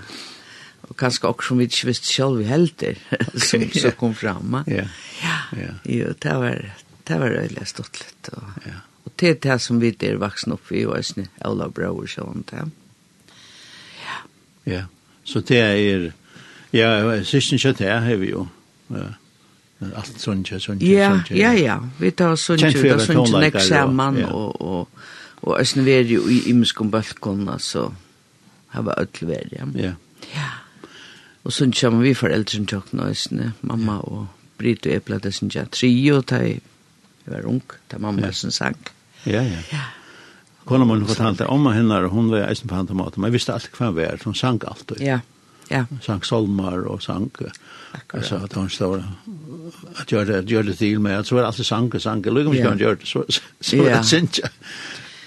Og 0.88 0.96
kanskje 0.98 1.28
også 1.28 1.52
som 1.52 1.60
vi 1.60 1.68
ikke 1.68 1.92
visste 1.92 2.08
selv 2.08 2.46
helter, 2.48 2.96
som, 3.50 3.68
som 3.76 3.98
kom 4.00 4.16
fram. 4.16 4.64
Ja. 4.68 4.88
Ja. 5.22 5.40
ja. 5.60 5.74
Jo, 5.86 6.16
det 6.24 6.38
var, 6.46 6.64
det 7.08 7.20
var 7.20 7.40
øyelig 7.44 7.68
stått 7.68 8.00
litt. 8.00 8.32
Og, 8.34 8.62
ja. 8.66 8.80
og 9.06 9.18
det 9.20 9.36
er 9.36 9.42
det 9.50 9.62
som 9.62 9.84
vi 9.84 9.94
er 10.00 10.22
vaksen 10.22 10.56
opp 10.56 10.72
i, 10.72 10.86
og 10.88 10.96
jeg 10.98 11.12
snitt, 11.12 11.42
Ola 11.46 11.68
Brauer, 11.70 12.08
sånn, 12.08 12.48
det. 12.50 12.64
Ja. 12.64 12.70
Ja, 14.66 14.84
så 15.24 15.42
det 15.46 15.60
er, 15.60 16.12
ja, 16.74 16.92
sisten 17.28 17.62
kjøtt 17.62 17.82
her 17.86 18.00
har 18.06 18.22
vi 18.22 18.32
jo, 18.34 18.48
ja. 18.94 19.10
Allt 19.82 20.20
sånt, 20.22 20.46
sånt, 20.48 20.62
sånt. 20.62 20.84
Ja, 20.86 21.24
ja, 21.34 21.52
ja. 21.58 21.80
Vi 21.98 22.12
tar 22.14 22.36
sånt, 22.38 22.62
vi 22.62 22.90
tar 22.90 23.00
sånt, 23.02 23.34
nek 23.34 23.56
saman, 23.66 24.20
og, 24.30 24.62
og, 24.62 25.06
og 25.42 25.56
æsne 25.58 25.82
vi 25.88 25.96
jo 26.14 26.28
i 26.30 26.44
imskom 26.52 26.92
balkon, 26.94 27.48
altså, 27.50 27.88
her 28.76 28.86
var 28.86 29.02
öll 29.02 29.26
vær 29.26 29.48
ja. 29.52 29.66
Ja. 29.74 29.96
Ja. 30.36 30.52
Og 31.42 31.56
sånn 31.56 31.74
kommer 31.74 32.06
vi 32.06 32.14
foreldrene 32.14 32.70
tjokkene, 32.70 33.10
æsne, 33.10 33.54
mamma 33.66 33.98
og 34.06 34.28
Britt 34.62 34.86
og 34.86 34.94
Epla, 34.94 35.18
det 35.18 35.34
synes 35.34 35.58
jeg, 35.58 35.72
trio, 35.74 36.22
da 36.22 36.44
jeg 36.46 36.62
var 37.26 37.50
ung, 37.50 37.64
da 37.90 37.98
mamma 37.98 38.30
ja. 38.30 38.38
som 38.38 38.54
sang. 38.54 38.78
Ja, 39.26 39.42
ja. 39.42 39.66
Ja. 39.74 39.88
Kona 40.66 40.86
mun 40.86 41.06
fortalte 41.10 41.48
om 41.50 41.66
henne, 41.74 42.00
hun 42.12 42.30
var 42.32 42.48
eisen 42.50 42.70
på 42.70 42.78
henne 42.78 42.98
mat, 42.98 43.18
men 43.18 43.30
jeg 43.30 43.40
visste 43.40 43.54
alltid 43.56 43.78
hva 43.78 43.90
hun 43.90 43.98
var, 43.98 44.26
hun 44.26 44.38
sang 44.38 44.62
alltid. 44.68 45.02
Ja, 45.04 45.20
ja. 45.72 45.86
Hun 45.90 46.02
sang 46.06 46.24
solmar 46.28 46.86
og 46.92 47.02
sang, 47.04 47.30
Akkurat. 47.32 47.60
altså 48.14 48.42
at 48.46 48.54
hun 48.54 48.70
står, 48.70 49.04
at 50.00 50.12
gjør 50.12 50.26
det, 50.30 50.42
gjør 50.52 50.70
det 50.70 50.78
til 50.78 51.02
med, 51.02 51.24
så 51.26 51.36
var 51.36 51.46
det 51.46 51.52
alltid 51.54 51.70
sang 51.70 51.92
sang, 52.02 52.26
og 52.28 52.36
lykke 52.38 52.52
om 52.52 52.58
ikke 52.58 52.74
hun 52.74 52.84
gjør 52.84 53.00
det, 53.00 53.08
så, 53.08 53.24
så 53.62 53.82
var 53.82 53.96
det 53.96 54.06
sinja. 54.06 54.52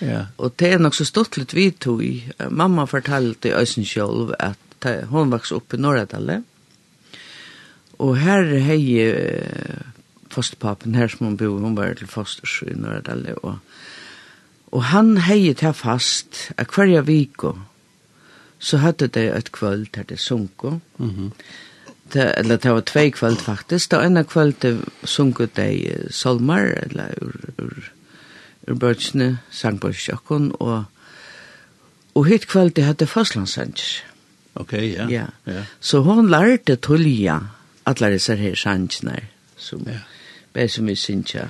Ja. 0.04 0.24
Og 0.38 0.52
det 0.58 0.72
er 0.74 0.82
nok 0.82 0.94
så 0.94 1.06
stortlet 1.08 1.54
vi 1.54 1.70
tog 1.70 2.02
i, 2.04 2.14
mamma 2.50 2.84
fortalte 2.84 3.48
i 3.48 3.54
Øysen 3.56 3.86
selv 3.88 4.34
at 4.38 4.88
hun 5.08 5.32
vokste 5.32 5.56
opp 5.56 5.74
i 5.74 5.80
Norradale, 5.80 6.42
og 8.02 8.16
her 8.18 8.42
hei 8.60 8.80
fosterpapen 10.34 10.96
her 10.98 11.08
som 11.08 11.28
hun 11.28 11.38
bor, 11.38 11.60
hun 11.62 11.76
var 11.78 11.94
til 11.94 12.10
fosters 12.10 12.58
i 12.66 12.74
Norradale, 12.76 13.36
og 13.46 13.58
Og 14.74 14.82
han 14.90 15.16
hei 15.22 15.52
til 15.54 15.74
fast 15.76 16.48
at 16.58 16.72
hverja 16.74 17.04
viko 17.06 17.54
så 18.64 18.80
hadde 18.80 19.06
det 19.12 19.28
et 19.36 19.52
kvöld 19.52 19.86
der 19.94 20.02
det 20.02 20.18
sunko. 20.20 20.80
Mm 20.98 21.10
-hmm. 21.10 21.30
det, 22.12 22.34
eller 22.36 22.56
det 22.56 22.70
var 22.72 22.80
tvei 22.80 23.10
kvöld 23.10 23.36
faktisk. 23.36 23.90
Det 23.90 23.98
var 23.98 24.04
ena 24.04 24.22
kvöld 24.22 24.54
det 24.62 24.84
sunko 25.04 25.46
de 25.56 26.08
solmar 26.10 26.74
eller 26.82 27.14
ur, 27.22 27.34
ur, 27.58 27.92
ur 28.68 28.74
bøtsene, 28.74 29.38
sangbøtsjokken 29.50 30.52
og 30.60 30.84
Og 32.14 32.26
hitt 32.26 32.46
kvöld 32.46 32.70
det 32.70 32.84
hadde 32.84 33.06
fastlandsanger. 33.06 34.04
Ok, 34.54 34.72
ja. 34.72 35.08
ja. 35.08 35.26
ja. 35.46 35.64
Så 35.80 36.00
hon 36.00 36.30
lærte 36.30 36.76
tulja 36.76 37.40
alle 37.86 38.12
disse 38.12 38.36
her 38.36 38.54
sangene, 38.54 39.18
som, 39.56 39.86
ja. 40.54 40.68
som 40.68 40.86
vi 40.86 40.94
synsja 40.94 41.48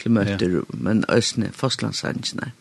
til 0.00 0.14
møter, 0.16 0.60
ja. 0.60 0.62
men 0.72 1.04
Østene, 1.12 1.50
fastlandsangene. 1.54 2.52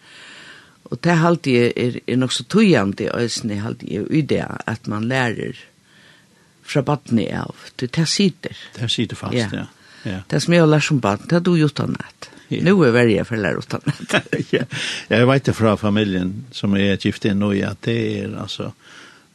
Og 0.86 1.00
det 1.04 1.16
halte 1.18 1.54
jeg 1.54 1.72
er, 1.76 1.98
er 2.08 2.20
nok 2.22 2.34
så 2.34 2.46
tøyende 2.50 3.10
østene, 3.18 3.62
halte 3.64 3.88
jeg 3.90 4.06
i 4.14 4.22
det, 4.22 4.44
at 4.68 4.88
man 4.88 5.08
lærer 5.10 5.58
fra 6.66 6.82
badene 6.86 7.26
av, 7.38 7.56
til 7.78 7.90
det 7.94 8.06
sitter. 8.10 8.62
Det 8.78 8.90
sitter 8.92 9.18
fast, 9.18 9.38
ja. 9.38 9.50
ja. 9.54 9.66
ja. 10.06 10.22
Det 10.30 10.42
som 10.44 10.54
jeg 10.54 10.66
har 10.66 10.70
lært 10.70 10.88
som 10.88 11.02
baden, 11.02 11.30
det 11.30 11.40
har 11.40 11.46
du 11.46 11.56
gjort 11.58 11.82
annet. 11.86 12.30
Ja. 12.50 12.62
Nu 12.62 12.76
er 12.86 12.94
verja 12.94 13.24
for 13.26 13.42
lærer 13.42 13.58
utan 13.58 13.82
ja. 14.54 14.68
Jeg 15.10 15.28
vet 15.28 15.48
det 15.48 15.56
fra 15.58 15.74
familien 15.82 16.46
som 16.54 16.76
jeg 16.78 16.94
er 16.94 17.02
gift 17.02 17.26
inn 17.26 17.42
i, 17.50 17.64
at 17.66 17.82
det 17.88 17.98
er, 18.22 18.36
altså, 18.42 18.70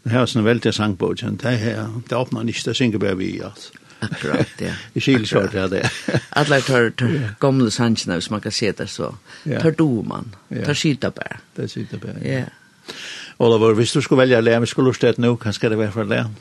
det 0.04 0.14
her 0.14 0.22
er 0.22 0.30
sånn 0.30 0.46
veldig 0.46 0.72
sangbogjen, 0.74 1.40
det 1.42 1.56
her, 1.58 1.88
det 2.06 2.18
åpner 2.18 2.46
ikke, 2.46 2.68
det 2.70 2.76
synger 2.78 3.02
bare 3.02 3.18
vi, 3.18 3.32
altså. 3.44 3.74
Akkurat, 4.00 4.60
ja. 4.60 4.74
I 4.96 5.00
kylkjort, 5.04 5.54
ja, 5.54 5.66
det. 5.68 5.84
Alla 6.40 6.60
tar, 6.64 6.90
tar 6.96 7.16
gamla 7.40 7.70
sannsina, 7.70 8.18
hvis 8.20 8.30
man 8.30 8.40
kan 8.40 8.52
se 8.52 8.72
det 8.72 8.88
så. 8.90 9.14
Tar 9.44 9.76
doman, 9.78 10.34
tar 10.50 10.74
skytabær. 10.78 11.40
Tar 11.56 11.68
skytabær, 11.70 12.20
ja. 12.24 12.44
ja. 12.44 12.94
Oliver, 13.40 13.72
hvis 13.78 13.92
du 13.92 14.00
skulle 14.00 14.20
välja 14.20 14.40
lem, 14.40 14.66
skulle 14.66 14.92
du 14.92 14.96
stedet 14.96 15.18
nå, 15.22 15.34
hva 15.40 15.52
skal 15.56 15.72
det 15.72 15.78
være 15.80 15.92
for 15.94 16.08
lem? 16.08 16.34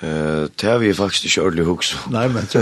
Eh, 0.00 0.48
det 0.60 0.68
har 0.68 0.78
vi 0.78 0.92
faktisk 0.94 1.24
ikke 1.24 1.42
ordentlig 1.42 1.64
hos. 1.64 1.94
Nei, 2.12 2.26
men 2.28 2.44
så. 2.50 2.60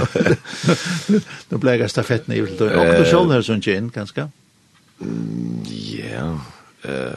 Nå 1.51 1.59
ble 1.59 1.75
jeg 1.81 1.91
stafetten 1.91 2.35
i 2.35 2.41
vildt. 2.45 2.63
Og 2.63 2.91
du 2.95 3.07
selv 3.11 3.35
har 3.35 3.43
sånn 3.43 3.63
kjent, 3.65 3.91
kanskje? 3.95 4.29
Ja. 5.99 6.29
eh. 6.87 7.17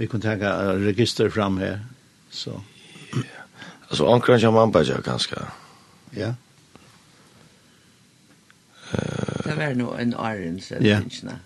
Vi 0.00 0.08
kunne 0.08 0.24
tenke 0.24 0.50
register 0.80 1.28
fram 1.28 1.58
her, 1.60 1.82
så. 2.32 2.62
Alltså 3.90 4.06
ankran 4.06 4.40
kan 4.40 4.54
man 4.54 4.70
bara 4.70 5.00
ganska. 5.04 5.42
Ja. 6.10 6.34
Eh. 8.92 9.44
Det 9.44 9.54
var 9.54 9.74
nog 9.74 10.00
en 10.00 10.08
iron 10.08 10.60
så 10.60 10.74
det 10.74 11.02
inte. 11.04 11.36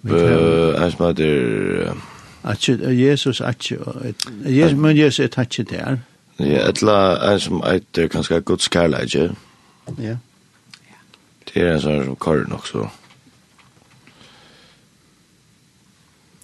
Ja. 0.00 0.16
Eh, 0.16 0.82
as 0.82 0.98
mother 0.98 1.94
Att 2.42 2.68
Jesus 2.68 3.40
att 3.40 3.70
Jesus 4.44 4.72
men 4.72 4.96
Jesus 4.96 5.20
är 5.20 5.28
touchet 5.28 5.68
där. 5.68 6.00
Ja, 6.36 6.68
etla 6.68 7.32
en 7.32 7.40
som 7.40 7.62
eitir 7.62 8.08
ganska 8.08 8.40
Guds 8.40 8.68
kærleidje. 8.68 9.34
Ja. 9.86 10.16
Det 11.44 11.60
är 11.60 11.72
en 11.72 11.80
sån 11.80 12.04
som 12.04 12.16
karer 12.16 12.46
nok 12.46 12.66
så. 12.66 12.90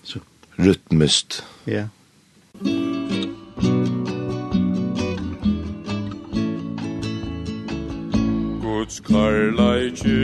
Så. 0.03 0.19
Rytmist. 0.57 1.45
Ja. 1.65 1.73
Yeah. 1.73 3.00
Guds 8.91 9.01
karlaiki 9.07 10.15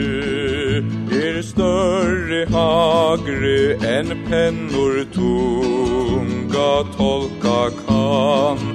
er 1.17 1.37
større 1.49 2.39
hagre 2.51 3.59
enn 3.91 4.09
pennor 4.25 4.97
tunga 5.15 6.71
tolka 6.97 7.61
kan. 7.77 8.65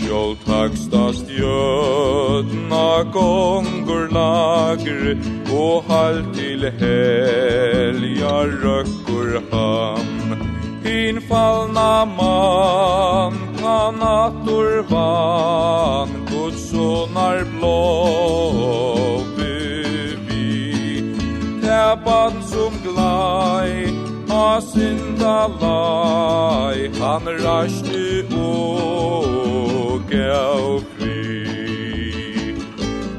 Sjål 0.00 0.32
takstast 0.46 1.28
jötna 1.28 2.88
gongur 3.12 4.08
lagre 4.16 5.12
og 5.52 5.92
halt 5.92 6.32
til 6.38 6.64
helja 6.80 8.34
røkkur 8.64 9.42
han 9.52 10.48
Hin 10.88 11.20
fallna 11.28 11.92
man 12.16 13.36
kan 13.60 14.00
attor 14.08 14.82
van 14.88 16.16
Guds 16.32 16.70
sonar 16.70 17.44
blå 17.52 19.33
rabatt 21.94 22.44
som 22.44 22.72
glai 22.82 23.72
Ha 24.28 24.60
synda 24.60 25.48
lai 25.62 26.90
Han 26.98 27.24
rasti 27.44 28.24
og 28.34 30.02
gav 30.10 30.82
fri 30.96 32.56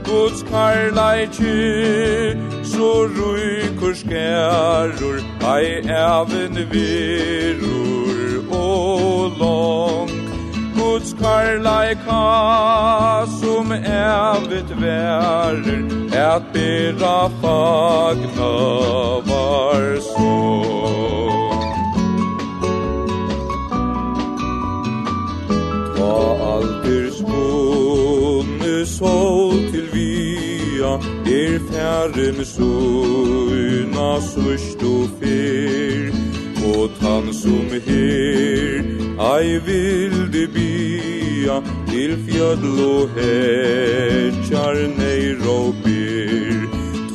Guds 0.04 0.44
karlaiki 0.52 1.56
Så 2.64 2.92
ruikur 3.18 3.94
skærur 3.94 5.20
Ai 5.46 5.66
even 5.80 6.56
virur 6.72 8.20
og 8.52 9.32
long. 9.40 10.10
Guds 10.76 11.14
karlaika 11.14 12.24
Som 13.40 13.72
evet 13.72 14.70
verer 14.82 15.96
Et 16.16 16.44
bera 16.54 17.30
fagna 17.46 18.54
var 19.30 20.00
så 20.02 20.38
Ta 25.98 26.16
alder 26.54 27.10
spåne 27.20 28.86
sol 28.86 29.58
til 29.72 29.88
via 29.94 30.94
Er 31.40 31.60
færre 31.70 32.28
med 32.38 32.48
søgna 32.56 34.10
sørst 34.32 34.82
og 34.84 35.06
fyr 35.20 36.10
Og 36.74 36.90
tann 37.02 37.34
som 37.34 37.70
her 37.88 38.82
Ei 39.36 39.58
vilde 39.70 40.48
bia 40.58 41.62
Til 41.92 42.18
fjödl 42.26 42.80
og 42.90 43.10
hetjar 43.20 44.82
neir 44.98 45.46
og 45.58 45.76
byr 45.86 46.65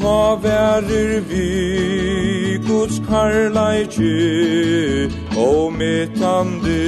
ta 0.00 0.36
verer 0.42 1.20
vi 1.30 2.58
Guds 2.66 3.00
karlaiki 3.08 4.16
og 5.36 5.72
metande 5.72 6.78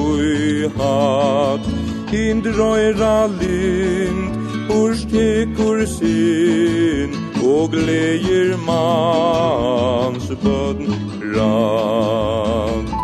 ui 0.00 0.68
hat. 0.78 1.64
Hindrøyra 2.10 3.18
lind 3.38 4.22
urstekur 4.70 5.84
sin 5.96 7.14
og 7.42 7.70
gleir 7.74 8.56
mans 8.66 10.30
bødn 10.42 10.94
rand 11.34 12.95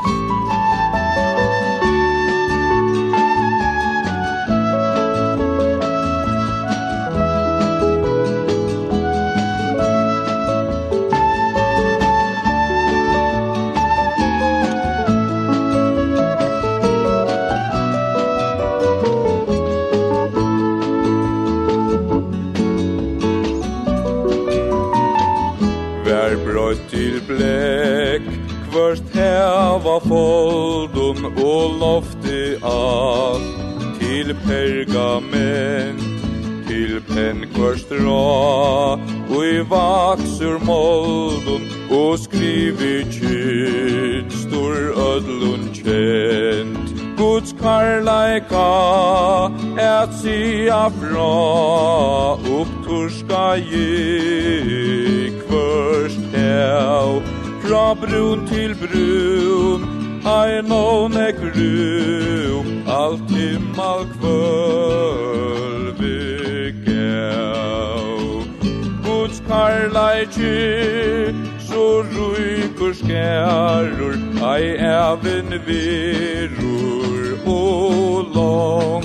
og 71.93 72.05
ruikur 72.17 72.93
skærur 72.93 74.17
Ei 74.53 74.67
evin 74.77 75.51
virur 75.67 77.27
og 77.47 78.25
long. 78.35 79.05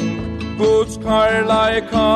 Guds 0.57 0.97
karlaika 1.03 2.09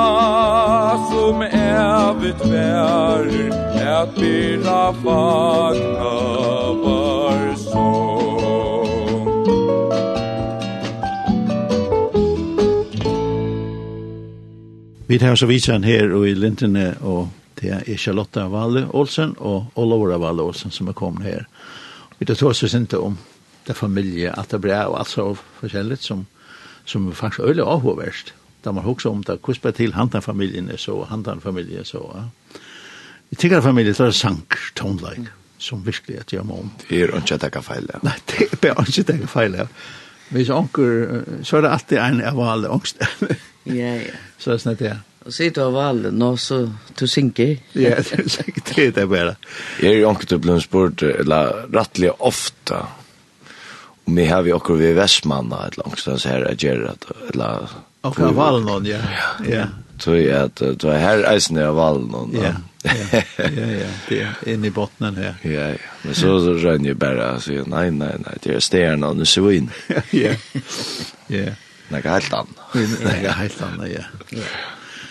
som 1.12 1.42
evit 1.42 2.42
verur 2.52 3.54
at 4.02 4.10
byrra 4.16 4.92
fagna 5.04 6.16
var 6.84 7.56
sång 7.56 8.12
Vi 15.08 15.18
tar 15.18 15.36
så 15.36 15.46
vitsen 15.46 15.84
her 15.84 16.14
og 16.14 16.28
i 16.30 16.34
lintene 16.34 16.96
og 17.02 17.30
Det 17.60 17.72
er 17.74 17.98
Charlotte 17.98 18.44
Valle 18.52 18.88
Olsen 18.98 19.36
og 19.40 19.72
Olavora 19.76 20.18
Valle 20.22 20.44
Olsen 20.44 20.72
som 20.72 20.88
er 20.88 20.98
kommet 20.98 21.28
her. 21.28 21.48
Vi 22.20 22.26
tar 22.26 22.44
oss 22.48 22.64
ikke 22.64 23.00
om 23.00 23.18
det 23.68 23.76
familie, 23.78 24.32
at 24.38 24.52
det 24.52 24.62
blir 24.62 24.88
og 24.90 25.00
alt 25.00 25.10
så 25.10 25.26
forskjellig 25.60 25.98
som, 26.02 26.26
som 26.86 27.10
er 27.10 27.18
faktisk 27.18 27.46
øyelig 27.46 27.66
avhåverst. 27.66 28.34
Da 28.64 28.72
man 28.72 28.86
husker 28.86 29.10
om 29.10 29.24
det, 29.24 29.40
hvordan 29.42 29.62
ble 29.62 29.72
til 29.72 29.94
hantan 29.94 30.22
familien 30.22 30.70
så, 30.78 31.04
hantan 31.10 31.42
familien 31.42 31.86
så. 31.86 32.02
Ja. 32.16 32.60
Vi 33.32 33.62
familie 33.62 33.94
så 33.94 34.10
er 34.10 34.12
sank, 34.12 34.58
tonelike, 34.76 35.32
som 35.58 35.86
virkelig 35.86 36.20
at 36.20 36.34
jeg 36.34 36.46
må 36.46 36.60
om. 36.60 36.72
Det 36.90 37.02
er 37.02 37.16
ikke 37.16 37.38
det 37.38 37.64
feil, 37.64 37.88
ja. 37.94 38.00
Nei, 38.04 38.18
det 38.28 38.48
er 38.52 38.58
bare 38.62 38.86
ikke 38.88 39.04
det 39.14 39.30
feil, 39.30 39.56
ja. 39.56 39.68
Hvis 40.32 40.50
onker, 40.50 41.24
så 41.44 41.58
er 41.58 41.62
det 41.62 41.72
alltid 41.72 41.98
en 41.98 42.22
av 42.22 42.40
alle 42.40 42.70
ångst. 42.70 43.02
ja, 43.66 43.96
ja. 43.96 44.20
Så 44.38 44.52
er 44.52 44.54
det 44.54 44.62
snett, 44.62 44.82
ja. 44.82 44.98
Og 45.22 45.34
sier 45.36 45.54
du 45.54 45.62
av 45.62 45.76
alle 45.78 46.10
nå, 46.14 46.32
så 46.42 46.64
du 46.98 47.04
synker. 47.10 47.60
Ja, 47.78 48.00
det 48.08 48.24
er 48.24 48.32
sikkert 48.34 48.96
det 48.98 49.06
bare. 49.12 49.36
Jeg 49.82 50.00
er 50.00 50.02
jo 50.02 50.16
ikke 50.16 50.32
til 50.32 50.42
å 50.42 50.46
bli 50.48 50.58
spurt, 50.64 51.06
eller 51.06 51.68
rettelig 51.70 52.16
ofte, 52.18 52.82
om 54.10 54.18
vi 54.18 54.26
har 54.32 54.42
vi 54.48 54.56
akkur 54.56 54.82
ved 54.82 54.98
Vestmanna, 54.98 55.68
eller 55.68 55.92
angstans 55.92 56.26
her 56.30 56.48
er 56.50 56.58
Gerard, 56.58 57.06
eller... 57.30 57.70
Akkur 58.02 58.34
av 58.34 58.58
noen, 58.66 58.88
ja. 58.90 58.98
Ja, 59.46 59.68
tror 60.02 60.18
jeg 60.18 60.34
at 60.34 60.58
du 60.58 60.88
er 60.90 60.98
her 61.04 61.22
eisen 61.30 61.60
av 61.62 61.76
Valnån. 61.78 62.34
Ja, 62.34 62.56
ja, 62.82 63.20
ja, 63.38 63.92
det 64.08 64.18
er 64.24 64.40
inne 64.50 64.72
i 64.72 64.74
bottenen 64.74 65.22
her. 65.22 65.38
Ja, 65.46 65.68
ja, 65.76 65.94
men 66.02 66.18
så 66.18 66.34
rønner 66.50 66.96
jeg 66.96 66.98
bare, 66.98 67.36
sier, 67.46 67.70
nei, 67.70 67.92
nei, 67.94 68.16
nei, 68.26 68.36
det 68.42 68.58
er 68.58 68.66
stjerna, 68.66 69.14
nu 69.14 69.30
så. 69.30 69.46
Ja, 69.54 70.02
ja, 70.18 70.34
ja. 71.30 71.54
Nei, 71.92 72.06
helt 72.10 72.34
annet. 72.42 72.70
Nei, 73.06 73.18
helt 73.22 73.66
annet, 73.70 73.92
ja. 74.00 74.08
Ja 74.34 74.50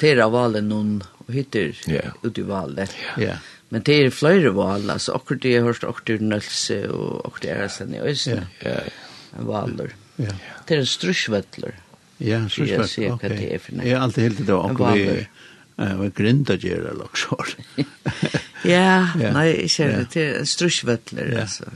det 0.00 0.24
av 0.24 0.32
valen 0.34 0.68
noen 0.70 1.00
hytter 1.30 1.74
yeah. 1.88 2.14
ut 2.22 2.38
i 2.38 2.44
valet. 2.46 2.94
Ja. 3.16 3.16
Yeah. 3.22 3.48
Men 3.70 3.84
det 3.86 3.96
er 4.02 4.10
flere 4.10 4.50
val, 4.54 4.88
altså 4.90 5.14
akkurat 5.14 5.44
det 5.44 5.52
jeg 5.52 5.62
hørte, 5.62 5.86
akkurat 5.86 6.24
Nølse 6.26 6.80
og 6.90 7.20
akkurat 7.28 7.44
Eresen 7.52 7.94
i 7.94 8.00
Øysene. 8.02 8.48
Ja, 8.64 8.80
ja. 8.82 9.44
Valer. 9.46 9.94
Ja. 10.18 10.34
Det 10.66 10.74
er 10.74 10.82
en 10.82 10.90
strusjvettler. 10.90 11.76
Ja, 12.18 12.40
strusjvettler, 12.50 13.12
ok. 13.14 13.28
Det 13.30 13.52
er 13.54 13.62
for 13.62 13.78
noe. 13.78 13.86
Ja, 13.86 14.02
alt 14.02 14.18
er 14.18 14.26
helt 14.26 14.42
det 14.42 14.50
var 14.50 14.72
akkurat 14.72 14.98
vi 14.98 15.94
var 16.02 16.10
grinda 16.12 16.56
gjerra 16.60 16.92
laksår. 16.98 17.54
Ja, 18.68 19.14
nei, 19.16 19.46
ikke 19.64 19.86
det. 19.88 20.00
Det 20.12 20.22
er 20.22 20.34
en 20.42 20.48
strusjvettler, 20.48 21.30
altså. 21.40 21.70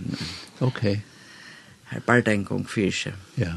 Ok. 0.60 0.82
Her 1.88 2.02
bare 2.04 2.20
den 2.26 2.42
gang 2.44 2.66
fyrir 2.68 2.92
seg. 2.92 3.22
Ja. 3.40 3.54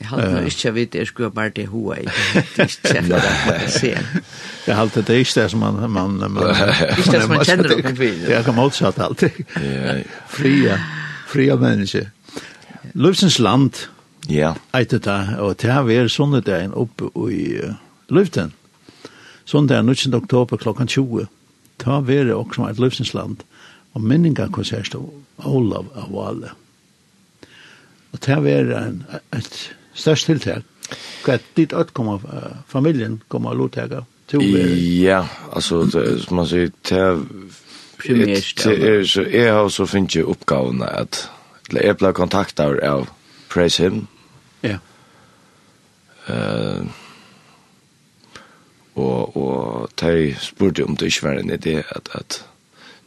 Jeg 0.00 0.08
halte 0.08 0.28
uh, 0.28 0.44
ikke 0.46 0.60
jeg 0.64 0.74
vet, 0.74 0.94
jeg 0.94 1.06
skulle 1.06 1.30
bare 1.30 1.50
det 1.56 1.66
hoa, 1.68 1.96
jeg 2.00 2.08
halte 2.56 2.62
ikke 2.62 2.94
jeg 3.12 3.70
se. 3.70 3.90
Jeg 4.66 4.76
halte 4.76 5.02
det 5.02 5.16
ikke 5.20 5.40
det 5.40 5.50
som 5.50 5.60
man... 5.60 5.90
man, 5.90 6.10
man 6.10 6.50
ikke 6.98 7.12
det 7.12 7.22
som 7.22 7.34
man 7.34 7.44
kjenner 7.44 7.74
opp 7.76 8.00
i. 8.00 8.08
Det 8.08 8.34
er 8.34 8.38
ikke 8.38 8.54
motsatt 8.56 8.98
alltid. 8.98 9.42
Fria, 10.28 10.78
fria 11.28 11.56
mennesker. 11.60 12.08
Løvsens 12.94 13.38
land, 13.38 13.84
ja. 14.28 14.54
eit 14.74 14.90
det, 14.90 15.18
og 15.38 15.60
det 15.60 15.70
har 15.70 15.84
vært 15.84 16.10
søndagen 16.10 16.72
oppe 16.74 17.10
i 17.30 17.60
uh, 17.60 17.76
Løvden. 18.08 18.54
Søndagen 19.44 19.86
19. 19.86 20.14
oktober 20.14 20.56
klokkan 20.56 20.88
20. 20.88 21.26
Det 21.76 21.86
har 21.86 22.00
vært 22.08 22.32
også 22.32 22.70
et 22.70 22.80
Løvsens 22.80 23.14
land, 23.14 23.44
og 23.94 24.02
minninga 24.02 24.48
konsert 24.48 24.94
av 24.94 25.06
Olav 25.44 25.92
av 25.94 26.08
Valle. 26.14 26.54
Og 28.12 28.18
det 28.24 28.34
har 28.34 28.42
vært 28.44 28.74
en, 28.74 29.04
et 29.36 29.60
størst 30.00 30.30
tiltak. 30.30 30.64
Hva 31.24 31.36
er 31.36 31.44
ditt 31.56 31.74
at 31.76 31.92
kommer 31.94 32.24
uh, 32.26 32.62
familien 32.68 33.20
kommer 33.28 33.54
lovtaker? 33.54 34.06
Ja, 34.32 35.24
altså, 35.52 35.84
som 35.90 36.36
man 36.38 36.46
sier, 36.46 36.70
det 36.88 37.00
Primært, 38.00 38.64
det 38.64 38.88
är 38.88 39.04
så 39.04 39.22
jeg 39.22 39.52
har 39.52 39.68
så 39.68 39.86
finnes 39.86 40.16
jeg 40.16 40.24
oppgavene 40.24 40.86
at 40.88 41.30
jeg 41.72 41.96
ble 42.00 42.12
kontaktet 42.16 42.80
av 42.82 43.10
Praise 43.48 43.82
Him. 43.82 44.06
Ja. 44.62 44.78
Eh, 46.28 46.86
og 48.94 49.36
og 49.36 49.90
de 50.00 50.34
spurte 50.40 50.84
om 50.84 50.96
det 50.96 51.06
ikke 51.12 51.26
var 51.28 51.38
en 51.40 51.50
idé 51.50 51.82
at 51.96 52.08
at 52.14 52.44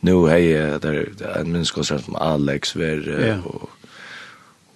nu 0.02 0.28
hei 0.28 0.54
der 0.84 1.06
en 1.40 1.52
menneske 1.52 1.84
som 1.84 2.16
Alex 2.22 2.76
ver 2.76 3.42
og 3.46 3.70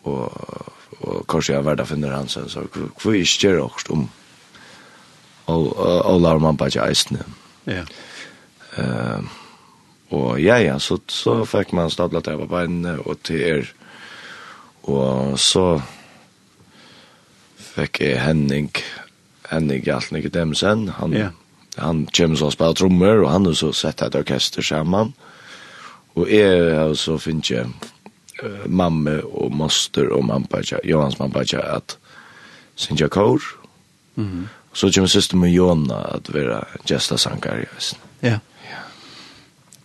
og 0.03 0.73
og 1.05 1.25
kanskje 1.29 1.53
jeg 1.55 1.65
verda 1.65 1.85
finner 1.85 2.15
hans, 2.15 2.37
så 2.49 2.63
hva 2.73 3.11
er 3.13 3.19
ikke 3.21 3.51
det 3.53 3.61
også 3.61 3.93
om? 3.93 4.07
Og, 5.47 5.67
og, 5.79 6.15
lar 6.19 6.41
man 6.43 6.57
bare 6.59 6.89
ikke. 6.91 7.23
Ja. 7.67 7.83
Eh, 8.77 9.35
og 10.11 10.39
ja, 10.41 10.57
ja, 10.59 10.77
så, 10.79 10.97
så 11.07 11.41
fikk 11.47 11.73
man 11.75 11.91
stablet 11.91 12.27
av 12.27 12.41
på 12.41 12.49
beinene 12.51 12.97
og 13.05 13.21
til 13.27 13.43
er. 13.43 13.69
Og 14.87 15.37
så 15.39 15.81
fikk 17.59 18.01
jeg 18.03 18.21
Henning, 18.23 18.71
Henning 19.51 19.83
Hjaltnik 19.85 20.29
Demsen, 20.33 20.87
han, 20.97 21.15
ja. 21.15 21.29
han 21.77 22.05
kommer 22.15 22.39
så 22.39 22.49
og 22.49 22.55
spiller 22.55 22.79
trommer, 22.79 23.23
og 23.23 23.31
han 23.31 23.49
har 23.49 23.57
så 23.59 23.73
sett 23.75 24.03
et 24.03 24.15
orkester 24.19 24.65
sammen. 24.65 25.13
Og 26.17 26.31
jeg 26.31 26.73
har 26.73 26.95
så 26.97 27.19
finnet 27.21 27.67
uh, 28.43 28.65
mamma 28.65 29.21
og 29.21 29.51
moster 29.51 30.13
og 30.13 30.25
mamma 30.25 30.47
och 30.51 30.79
Johans 30.83 31.19
mamma 31.19 31.39
och 31.39 31.53
att 31.53 31.97
synja 32.75 33.07
kor. 33.07 33.41
Mhm. 34.15 34.27
Mm 34.27 34.47
så 34.77 34.91
kommer 34.91 35.07
syster 35.07 35.37
med 35.37 35.53
Jonna 35.53 35.95
att 35.95 36.29
vara 36.29 36.65
gästasankare. 36.85 37.65
Ja. 38.19 38.27
Yeah. 38.27 38.39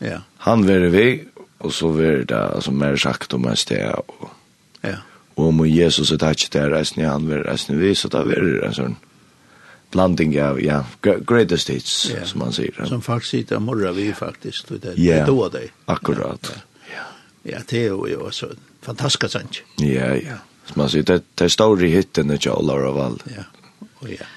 Ja. 0.00 0.22
Han 0.46 0.64
var 0.66 0.88
vi, 0.92 1.06
og 1.60 1.72
så 1.72 1.90
var 1.92 2.24
det, 2.24 2.36
altså, 2.36 2.72
mer 2.72 2.96
sagt 2.96 3.34
om 3.36 3.46
en 3.48 3.56
sted, 3.56 3.92
og, 3.92 4.30
ja. 4.82 4.96
og 5.36 5.48
om 5.50 5.62
Jesus 5.66 6.12
er 6.12 6.20
takk 6.22 6.46
til 6.50 6.72
reisende, 6.72 7.08
han 7.08 7.28
vere 7.28 7.44
reisende 7.50 7.80
vi, 7.80 7.94
så 7.94 8.08
da 8.12 8.24
var 8.24 8.40
det 8.40 8.64
en 8.64 8.76
sånn 8.76 8.98
blanding 9.90 10.36
av, 10.40 10.60
ja, 10.62 10.84
greatest 11.02 11.68
hits, 11.68 11.94
ja. 12.14 12.24
som 12.26 12.44
man 12.44 12.54
sier. 12.54 12.76
Som 12.88 13.02
faktisk 13.02 13.34
sitter 13.34 13.58
og 13.58 13.66
morrer 13.68 13.94
vi 13.96 14.08
faktisk, 14.16 14.70
det, 14.70 14.96
ja. 14.96 15.24
det 15.26 15.34
er 15.34 15.54
det. 15.56 15.64
Akkurat. 15.90 16.52
Ja, 16.52 16.94
ja. 16.94 17.06
ja 17.56 17.62
det 17.68 17.84
er 17.84 17.96
jo 18.14 18.26
også 18.30 18.54
fantastisk, 18.86 19.28
sant? 19.34 19.62
Ja, 19.82 20.14
ja. 20.16 20.40
Som 20.70 20.84
man 20.84 20.92
sier, 20.92 21.04
det, 21.04 21.24
det 21.34 21.48
er 21.48 21.52
store 21.52 21.90
hittene 21.90 22.38
til 22.38 22.54
av 22.54 22.78
Ravall. 22.78 23.18
Ja, 23.34 23.48
og 24.00 24.12
ja. 24.12 24.28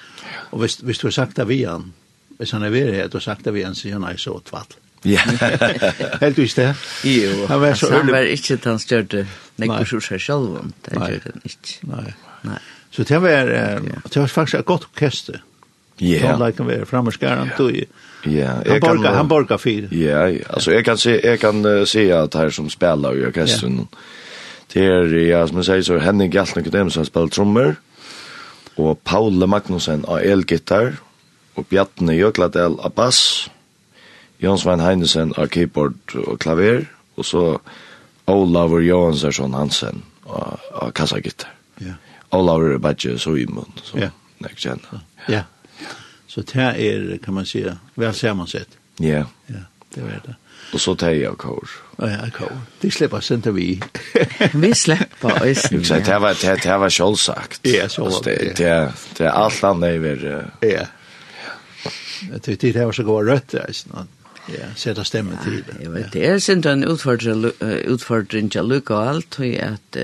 Og 0.50 0.60
hvis, 0.62 0.76
hvis 0.86 0.98
du 0.98 1.06
har 1.08 1.14
sagt 1.14 1.38
det 1.38 1.48
vi 1.48 1.62
han, 1.64 1.92
hvis 2.38 2.52
han 2.54 2.62
er 2.62 2.70
ved 2.74 2.92
det, 2.92 3.06
du 3.12 3.18
har 3.18 3.24
sagt 3.24 3.46
det 3.46 3.54
vi 3.54 3.62
han, 3.62 3.74
så 3.74 3.88
er 3.88 3.98
han 3.98 4.18
så 4.18 4.36
tvall. 4.46 4.74
Ja. 5.04 5.20
Helt 6.22 6.36
du 6.36 6.46
det? 6.46 6.74
Jo. 7.04 7.46
Han 7.48 7.60
var 7.60 7.74
så 7.74 7.92
Han 7.92 8.12
var 8.12 8.28
ikke 8.28 8.56
den 8.56 8.78
største 8.78 9.26
nekker 9.60 9.84
som 9.84 10.00
seg 10.00 10.20
selv 10.20 10.60
om. 10.60 10.72
Det 10.86 10.96
gjør 10.96 11.26
den 11.26 11.44
ikke. 11.44 11.78
Nei. 11.90 12.14
Nei. 12.44 12.60
Så 12.90 13.02
det 13.02 13.18
var, 13.22 13.50
det 14.04 14.16
var 14.16 14.26
faktisk 14.26 14.58
et 14.60 14.64
godt 14.64 14.86
orkester. 14.94 15.42
Ja. 16.00 16.06
Yeah. 16.06 16.30
Tom 16.30 16.40
Leiken 16.40 16.66
var 16.66 16.84
framme 16.84 17.12
skæren 17.12 17.50
du 17.58 17.68
i. 17.68 17.84
Ja. 18.26 18.56
Han 18.66 18.80
borga, 18.80 19.10
han 19.14 19.28
borga 19.28 19.58
fyr. 19.58 19.88
Ja, 19.90 20.26
ja. 20.28 20.44
Alltså 20.50 20.72
jag 20.72 20.84
kan 20.84 20.98
se, 20.98 21.20
jag 21.24 21.40
kan 21.40 21.64
uh, 21.64 21.84
se 21.84 22.12
att 22.12 22.34
här 22.34 22.50
som 22.50 22.70
spelar 22.70 23.16
i 23.16 23.26
orkestern. 23.26 23.76
Ja. 23.76 23.98
Det 24.72 24.86
är, 24.86 25.14
ja, 25.14 25.46
som 25.46 25.56
jag 25.56 25.66
säger 25.66 25.82
så, 25.82 25.98
Henning 25.98 26.32
Gjaltnik 26.32 26.66
och 26.66 26.72
dem 26.72 26.90
som 26.90 27.04
spelar 27.04 27.26
trummor. 27.26 27.76
Och 28.74 29.04
Paule 29.04 29.46
Magnusson 29.46 30.04
av 30.04 30.18
elgitar. 30.18 30.96
Och 31.54 31.64
Bjartne 31.68 32.14
Jökladel 32.14 32.78
av 32.78 32.92
bass. 32.94 33.50
Jan 34.44 34.58
Svein 34.60 34.82
Heinesen 34.84 35.32
av 35.40 35.48
keyboard 35.48 36.16
og 36.20 36.36
klaver, 36.42 36.84
og 37.16 37.24
så 37.24 37.44
Olavur 38.28 38.82
Johansson 38.84 39.54
Hansen 39.56 40.02
av, 40.26 40.60
av 40.72 40.92
kassagitter. 40.96 41.48
Ja. 41.80 41.96
Olavur 42.36 42.74
er 42.74 42.82
bare 42.82 43.16
så 43.20 43.32
i 43.40 43.46
munn, 43.48 43.72
så 43.80 44.02
ja. 44.02 44.10
jeg 44.44 44.58
kjenner. 44.66 45.04
Ja. 45.32 45.44
Så 46.28 46.42
det 46.50 46.60
er, 46.60 47.18
kan 47.24 47.34
man 47.34 47.46
säga, 47.46 47.78
väl 47.94 48.14
sammansett. 48.14 48.76
Ja. 48.98 49.24
Ja, 49.46 49.64
det 49.94 50.02
var 50.02 50.20
det. 50.26 50.34
Og 50.74 50.80
så 50.80 50.94
tar 50.98 51.14
jeg 51.14 51.36
kår. 51.38 51.70
Ja, 52.02 52.26
kår. 52.34 52.52
De 52.82 52.90
slipper 52.90 53.22
oss 53.22 53.30
ikke 53.30 53.52
vi. 53.54 53.68
vi 54.64 54.72
slipper 54.74 55.40
oss. 55.40 55.68
Det 55.70 56.18
var, 56.20 56.34
det, 56.34 56.56
det 56.62 56.78
var 56.80 56.92
selvsagt. 56.92 57.60
Ja, 57.64 57.88
selvsagt. 57.88 58.24
Det, 58.24 58.56
det, 58.58 58.74
det 59.18 59.28
er 59.28 59.32
alt 59.32 59.64
annet 59.64 59.94
jeg 59.94 60.02
vil... 60.02 60.26
Ja. 60.66 60.84
Jeg 62.24 62.42
tyckte 62.42 62.72
det 62.72 62.86
var 62.86 62.96
så 62.96 63.04
god 63.04 63.28
rødt, 63.28 63.54
altså 63.60 64.06
ja, 64.46 64.74
sätta 64.76 65.04
stämmen 65.04 65.38
till 65.44 65.62
det. 65.66 65.74
Ja, 65.84 65.90
vet, 65.90 66.12
det 66.12 66.26
är 66.26 66.38
sent 66.38 66.66
en 66.66 66.84
utfordring 66.84 67.52
utfordring 67.62 68.48
till 68.48 68.62
Luca 68.62 68.94
allt 68.94 69.38
och 69.38 69.44
att 69.46 69.96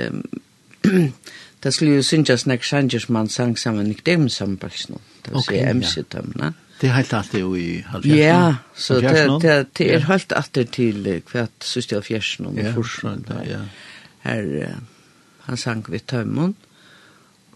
det 1.60 1.72
skulle 1.72 1.90
ju 1.90 2.02
synas 2.02 2.46
när 2.46 2.58
Sanchez 2.58 3.08
man 3.08 3.28
sang 3.28 3.56
samman 3.56 3.86
med 3.86 4.00
dem 4.04 4.28
som 4.28 4.56
baksen. 4.56 4.98
Det 5.22 5.30
vill 5.30 5.42
säga 5.42 5.70
MC 5.70 6.02
va? 6.10 6.52
Det 6.80 6.86
är 6.86 6.92
helt 6.92 7.12
alltid 7.12 7.40
i 7.56 7.84
halvfjärsen. 7.88 8.18
Ja, 8.18 8.56
så 8.74 9.00
det, 9.00 9.38
det, 9.40 9.66
det 9.72 9.94
är 9.94 9.98
helt 9.98 10.32
alltid 10.32 10.70
till 10.70 11.22
kvart 11.26 11.62
syster 11.62 11.96
av 11.96 12.02
fjärsen 12.02 12.46
och 12.46 12.74
forsen. 12.74 13.24
Ja, 13.28 13.34
ja. 13.52 13.58
Här, 14.18 14.74
han 15.40 15.56
sang 15.56 15.84
vid 15.88 16.06
tömmen. 16.06 16.54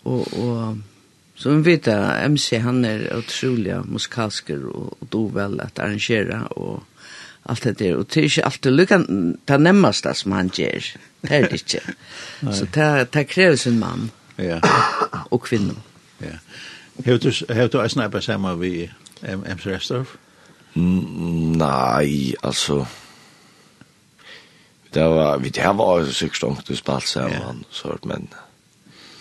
Och, 0.02 0.32
och 0.32 0.76
Så 1.44 1.52
vi 1.52 1.64
vet 1.74 1.88
at 1.92 2.30
MC 2.30 2.56
han 2.64 2.84
er 2.88 3.02
utrolig 3.18 3.74
musikalsker 3.84 4.62
og, 4.64 4.94
og 5.00 5.08
dovel 5.12 5.58
at 5.60 5.76
arrangera 5.78 6.38
og 6.56 6.78
alt 7.44 7.64
det 7.64 7.74
der. 7.78 7.98
Og 7.98 8.06
det 8.08 8.16
er 8.16 8.30
ikke 8.30 8.44
alltid 8.48 8.70
lykken, 8.70 9.04
det 9.48 9.58
nemmeste 9.60 10.14
som 10.14 10.32
han 10.32 10.48
gjør. 10.48 10.88
Det 11.20 11.36
er 11.36 11.44
det 11.52 11.60
ikke. 11.60 11.82
så 12.56 12.64
det, 12.74 13.12
det 13.12 13.26
krever 13.28 13.60
sin 13.60 13.78
mann 13.78 14.08
ja. 14.38 14.60
og 15.30 15.42
kvinne. 15.44 15.76
Ja. 16.24 16.40
Har 17.04 17.20
du, 17.20 17.30
har 17.52 17.68
du 17.68 17.88
snakket 17.88 18.24
sammen 18.24 18.58
med 18.58 18.88
MC 19.28 19.66
Restorff? 19.66 20.16
Mm, 20.74 21.52
nei, 21.60 22.34
altså... 22.42 22.86
Det 24.94 25.02
var, 25.02 25.38
vi 25.38 25.48
det 25.48 25.76
var 25.76 25.98
jo 26.00 26.12
sikkert 26.12 26.36
stångt 26.36 26.68
du 26.68 26.76
spalt 26.76 27.08
sammen, 27.08 27.32
yeah. 27.32 27.64
så, 27.70 27.98
men... 28.04 28.28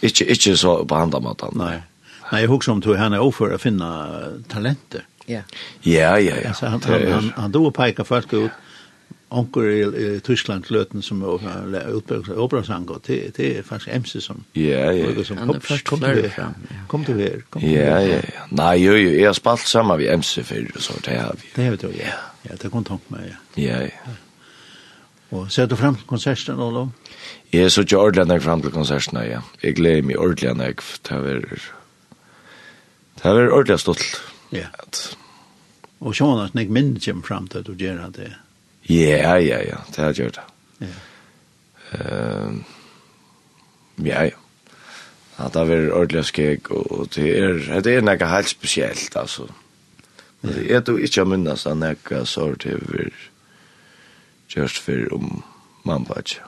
Ikke, 0.02 0.26
ikke 0.26 0.58
så 0.58 0.84
på 0.86 0.96
andre 0.96 1.20
måten. 1.20 1.58
Nei. 1.58 1.82
Nei, 2.34 2.43
jeg 2.43 2.50
husker 2.50 2.74
om 2.74 2.82
du 2.82 2.96
han 2.98 3.13
er 3.13 3.22
overfor 3.22 3.54
å 3.54 3.62
finne 3.62 3.88
talenter. 4.50 5.06
Ja. 5.30 5.43
Ja, 5.86 6.15
ja, 6.17 6.39
ja. 6.41 6.50
Altså, 6.50 6.67
han, 6.74 6.82
han, 6.89 7.08
han, 7.12 7.32
han 7.38 7.52
då 7.54 7.69
peker 7.72 8.08
folk 8.08 8.34
ut, 8.34 8.63
onker 9.34 9.69
i, 9.69 9.82
i 9.82 10.19
Tyskland 10.19 10.72
löten 10.72 11.02
som 11.02 11.22
är 11.22 12.38
operasanger 12.38 13.00
det 13.08 13.36
det 13.36 13.58
är 13.58 13.63
faktiskt 13.63 13.96
MC 13.96 14.22
som 14.22 14.43
ja 14.54 14.91
ja 14.91 15.10
ja. 15.17 15.24
som 15.24 15.38
kom 15.38 15.60
kom 15.84 16.00
du 16.00 16.30
fram 16.30 16.54
kom 16.88 17.04
du 17.04 17.13
här 17.13 17.41
kom 17.50 17.62
ja 17.62 18.02
ja 18.02 18.19
ja. 18.34 18.46
Nei, 18.50 18.76
jo 18.84 18.93
jo 18.93 19.10
jeg 19.10 19.26
har 19.26 19.34
spalt 19.34 19.67
sammen 19.67 19.98
med 19.98 20.13
MC 20.13 20.43
før, 20.43 20.80
så 20.80 20.93
det 21.06 21.17
har 21.17 21.36
vi. 21.41 21.50
Det 21.56 21.65
har 21.65 21.78
vi 21.88 21.98
ja. 22.00 22.13
Ja. 22.43 22.56
Det 22.62 22.72
kom 22.72 22.84
tanke 22.84 23.04
med 23.08 23.30
ja. 23.30 23.63
Ja 23.63 23.82
ja. 23.82 24.13
och 25.30 25.52
ser 25.52 25.67
du 25.67 25.76
fram 25.76 25.96
till 25.96 26.06
konserten 26.06 26.58
då 26.58 26.89
Jeg 27.52 27.63
er 27.63 27.69
så 27.69 27.82
Jordan 27.82 28.28
där 28.28 28.39
fram 28.39 28.62
til 28.62 28.72
konserten 28.72 29.17
ja. 29.17 29.41
Jeg 29.63 29.76
gleder 29.76 30.02
meg 30.02 30.17
ordentlig 30.17 30.50
ordentligt 30.50 31.00
när 31.10 31.15
jag 31.15 31.50
tar 31.50 31.83
Det 33.24 33.32
var 33.32 33.52
ordentlig 33.56 33.80
stolt. 33.80 34.22
Ja. 34.52 34.68
Og 36.04 36.16
så 36.16 36.26
var 36.28 36.50
det 36.52 36.66
ikke 36.66 36.76
mindre 36.76 37.00
kjem 37.00 37.24
frem 37.24 37.48
til 37.48 37.64
at 37.64 37.68
du 37.70 37.74
gjør 37.80 38.10
det. 38.12 38.34
Ja, 38.90 39.36
ja, 39.40 39.62
ja, 39.64 39.80
det 39.88 39.96
har 39.96 40.12
jeg 40.12 40.16
gjort 40.16 40.40
det. 40.40 40.88
Ja. 40.88 42.48
Um, 42.48 42.64
ja, 44.04 44.24
ja. 44.28 44.40
Ja, 45.40 45.48
det 45.54 45.68
var 45.70 45.92
ordentlig 45.96 46.26
skik, 46.26 46.70
og 46.72 47.08
det 47.16 47.30
er, 47.40 47.82
det 47.82 47.96
er 47.96 48.04
noe 48.06 48.28
helt 48.30 48.50
spesielt, 48.50 49.16
altså. 49.16 49.48
Det 50.44 50.68
er 50.72 50.84
du 50.84 50.98
ikke 51.00 51.24
å 51.24 51.30
minnes 51.32 51.64
at 51.66 51.80
noe 51.80 52.26
sår 52.28 52.58
til 52.62 52.84
vi 52.92 53.08
gjørs 54.52 54.76
for 54.84 55.16
om 55.16 55.40
mamma 55.88 56.20
ikke. 56.20 56.44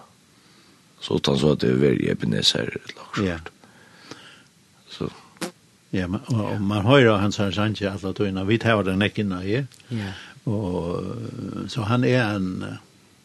Så 1.01 1.17
utan 1.17 1.39
så 1.39 1.55
at 1.55 1.63
det 1.63 1.71
er 1.71 1.81
veldig 1.81 2.11
ebenezer, 2.11 2.67
eller 2.75 2.97
noe 2.99 3.07
sånt. 3.15 3.27
Ja. 3.31 3.39
Ja, 5.95 6.09
man, 6.11 6.25
yeah. 6.27 6.55
og 6.55 6.61
man 6.61 6.83
høyrer 6.83 7.21
hans 7.21 7.39
her 7.39 7.53
sanje 7.55 7.87
alle 7.87 8.11
tøyene. 8.17 8.43
Vi 8.47 8.57
tar 8.59 8.83
den 8.83 9.01
ikke 9.05 9.23
inne 9.23 9.39
i. 9.47 9.61
Ja. 9.95 10.11
Og, 10.45 11.15
så 11.71 11.87
han 11.89 12.03
er 12.03 12.35
en... 12.35 12.51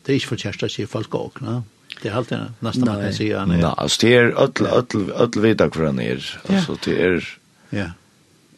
Det 0.00 0.14
er 0.14 0.20
ikke 0.20 0.32
for 0.32 0.40
kjæreste 0.40 0.68
å 0.70 0.72
si 0.72 0.86
folk 0.88 1.14
også, 1.18 1.44
no? 1.44 1.60
Det 2.00 2.08
er 2.08 2.14
alltid 2.16 2.62
nesten 2.64 2.86
man 2.86 3.02
kan 3.02 3.12
si 3.12 3.26
han 3.34 3.50
er. 3.52 3.60
Nei, 3.60 3.72
altså 3.82 3.98
det 4.06 4.12
er 4.16 4.30
ødel, 4.40 4.68
öll, 4.70 5.10
öll 5.24 5.42
videre 5.42 5.68
hvor 5.74 5.90
han 5.90 5.98
er. 6.00 6.22
Altså 6.48 6.76
det 6.86 6.94
er... 7.04 7.26
Ja. 7.74 7.88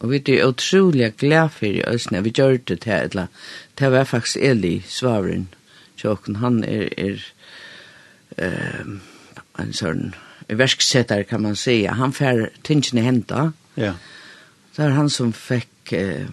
Og 0.02 0.10
vi 0.10 0.20
er 0.34 0.46
utrolig 0.46 1.12
glad 1.18 1.48
for 1.56 1.66
i 1.66 1.82
Østene. 1.86 2.22
Vi 2.22 2.34
gjør 2.34 2.58
det 2.68 2.80
til 2.84 2.92
eller 2.92 3.26
Det 3.78 3.90
var 3.92 4.04
faktisk 4.04 4.36
Eli, 4.36 4.82
svaren. 4.86 5.48
Tjåken, 5.96 6.36
han 6.36 6.64
er, 6.64 6.88
er 6.98 7.22
um, 8.82 9.00
en 9.58 9.72
sånn 9.72 10.14
verksetter, 10.48 11.22
kan 11.22 11.42
man 11.42 11.56
säga. 11.56 11.92
Han 11.92 12.12
får 12.12 12.48
tingene 12.62 13.04
henta, 13.06 13.52
Ja. 13.76 13.94
Det 14.76 14.84
er 14.84 14.96
han 14.96 15.10
som 15.12 15.32
fikk 15.36 15.92
eh, 15.96 16.28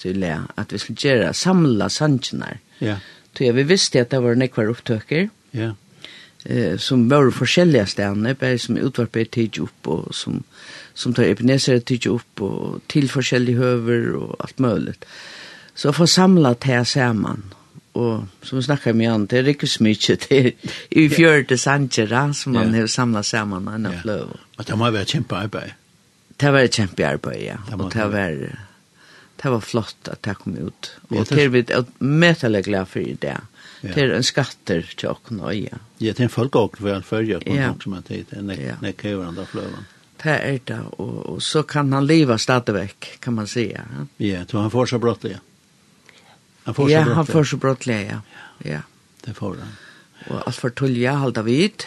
til 0.00 0.20
det, 0.22 0.36
at 0.56 0.72
vi 0.72 0.78
skulle 0.78 1.02
gjøre, 1.02 1.34
samla 1.34 1.88
sannsjene. 1.92 2.56
Ja. 2.80 2.98
Så 3.36 3.52
vi 3.54 3.62
visste 3.64 4.02
at 4.02 4.10
det 4.10 4.22
var 4.22 4.38
nekvar 4.38 4.70
opptøkker. 4.72 5.28
Ja. 5.56 5.72
Eh, 6.44 6.76
som 6.78 7.08
var 7.10 7.30
forskjellige 7.30 7.86
stedene, 7.86 8.34
bare 8.34 8.58
som 8.58 8.78
utvarpet 8.80 9.30
tid 9.36 9.60
opp, 9.60 9.88
og 9.92 10.14
som, 10.16 10.42
som 10.94 11.14
tar 11.14 11.28
epineser 11.28 11.82
tid 11.84 12.06
opp, 12.08 12.40
og 12.40 12.80
til 12.88 13.08
forskjellige 13.12 13.60
høver, 13.60 14.10
og 14.16 14.36
alt 14.40 14.60
mulig. 14.60 14.94
Så 15.74 15.92
få 15.92 16.06
samla 16.06 16.54
det 16.54 16.86
sammen, 16.88 17.44
og 17.94 18.26
som 18.42 18.58
vi 18.58 18.62
snakker 18.62 18.92
med 18.92 19.10
han, 19.10 19.26
det 19.26 19.38
er 19.38 19.52
ikke 19.52 19.66
så 19.66 19.84
mye, 19.84 20.16
det 20.24 20.38
er 20.38 20.50
i 20.90 21.08
fjørte 21.10 21.58
sannsjene 21.58 22.34
som 22.34 22.54
man 22.56 22.72
ja. 22.72 22.80
har 22.80 22.86
samlet 22.86 23.26
sammen, 23.26 23.68
han 23.68 23.84
har 23.84 24.00
fløv. 24.02 24.32
Og 24.56 24.66
det 24.66 24.78
må 24.78 24.90
være 24.90 25.12
kjempearbeid 25.12 25.79
det 26.40 26.50
var 26.50 26.66
et 26.66 26.76
kjempe 26.76 27.06
arbeid, 27.06 27.42
ja. 27.44 27.58
Og 27.76 27.86
det 27.92 28.06
var, 28.12 28.36
det 29.42 29.52
var 29.54 29.64
flott 29.64 30.10
at 30.12 30.22
det 30.26 30.36
kom 30.40 30.56
ut. 30.56 30.92
Og 31.10 31.28
det 31.28 31.44
er 31.44 31.52
vi 31.52 31.64
medelig 31.98 32.64
glad 32.68 32.88
for 32.88 33.04
i 33.04 33.16
det. 33.20 33.36
Det 33.80 33.96
er 33.96 34.12
en 34.12 34.26
skatter 34.26 34.84
til 34.96 35.12
åkken 35.12 35.40
og 35.40 35.54
øye. 35.54 35.80
Ja, 36.00 36.12
det 36.12 36.20
er 36.20 36.28
en 36.28 36.32
folkeåk 36.32 36.76
for 36.80 36.92
en 36.92 37.06
følge 37.06 37.40
på 37.44 37.56
ja. 37.56 37.70
noe 37.72 37.80
som 37.80 37.96
er 37.96 38.04
tid, 38.08 38.26
Det 38.30 38.40
en 38.40 38.80
nekkøverende 38.84 39.44
av 39.44 39.52
fløven. 39.52 39.86
Det 40.20 40.34
er 40.36 40.58
det, 40.68 40.80
og, 41.00 41.14
og 41.32 41.38
så 41.42 41.62
kan 41.64 41.92
han 41.96 42.04
leva 42.04 42.36
stadigvæk, 42.36 43.16
kan 43.24 43.38
man 43.38 43.48
si. 43.48 43.70
Ja, 43.72 43.86
ja 44.20 44.42
så 44.48 44.60
han 44.60 44.72
får 44.72 44.92
så 44.92 44.98
brått 45.00 45.24
det, 45.24 45.38
ja. 45.38 45.44
Han 46.66 46.76
får 46.76 46.90
ja, 46.90 47.04
brått 47.04 47.16
han 47.16 47.30
får 47.30 47.48
så 47.48 47.56
brått 47.56 47.86
det, 47.88 48.02
ja. 48.10 48.18
ja. 48.20 48.50
Ja, 48.68 48.82
det 49.24 49.34
får 49.38 49.56
han. 49.62 49.72
Og 50.28 50.42
alt 50.44 50.60
for 50.60 50.76
tullet, 50.76 51.16
halda 51.22 51.44
vidt. 51.46 51.86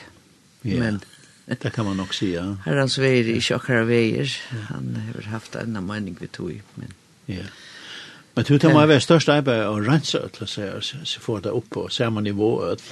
Ja. 0.63 0.79
Men 0.79 1.03
det 1.61 1.69
kan 1.69 1.85
man 1.85 1.97
nok 1.97 2.13
säga. 2.13 2.57
Här 2.65 2.75
hans 2.75 2.97
väg 2.97 3.29
i 3.29 3.41
tjockare 3.41 3.83
veier. 3.83 4.41
Han 4.69 5.11
har 5.15 5.31
haft 5.31 5.55
en 5.55 5.85
mening 5.85 6.17
vi 6.19 6.27
tog. 6.27 6.61
Men... 6.75 6.93
Ja. 7.25 7.43
Men 8.33 8.45
du 8.47 8.59
tar 8.59 8.73
mig 8.73 8.87
vara 8.87 8.99
största 8.99 9.33
arbete 9.33 9.67
och 9.67 9.85
rensa 9.85 10.17
ötla 10.17 10.47
så, 10.47 10.81
så 11.03 11.19
får 11.19 11.41
det 11.41 11.51
opp 11.51 11.69
på 11.69 11.89
samme 11.89 12.21
nivå 12.21 12.71
ut. 12.71 12.83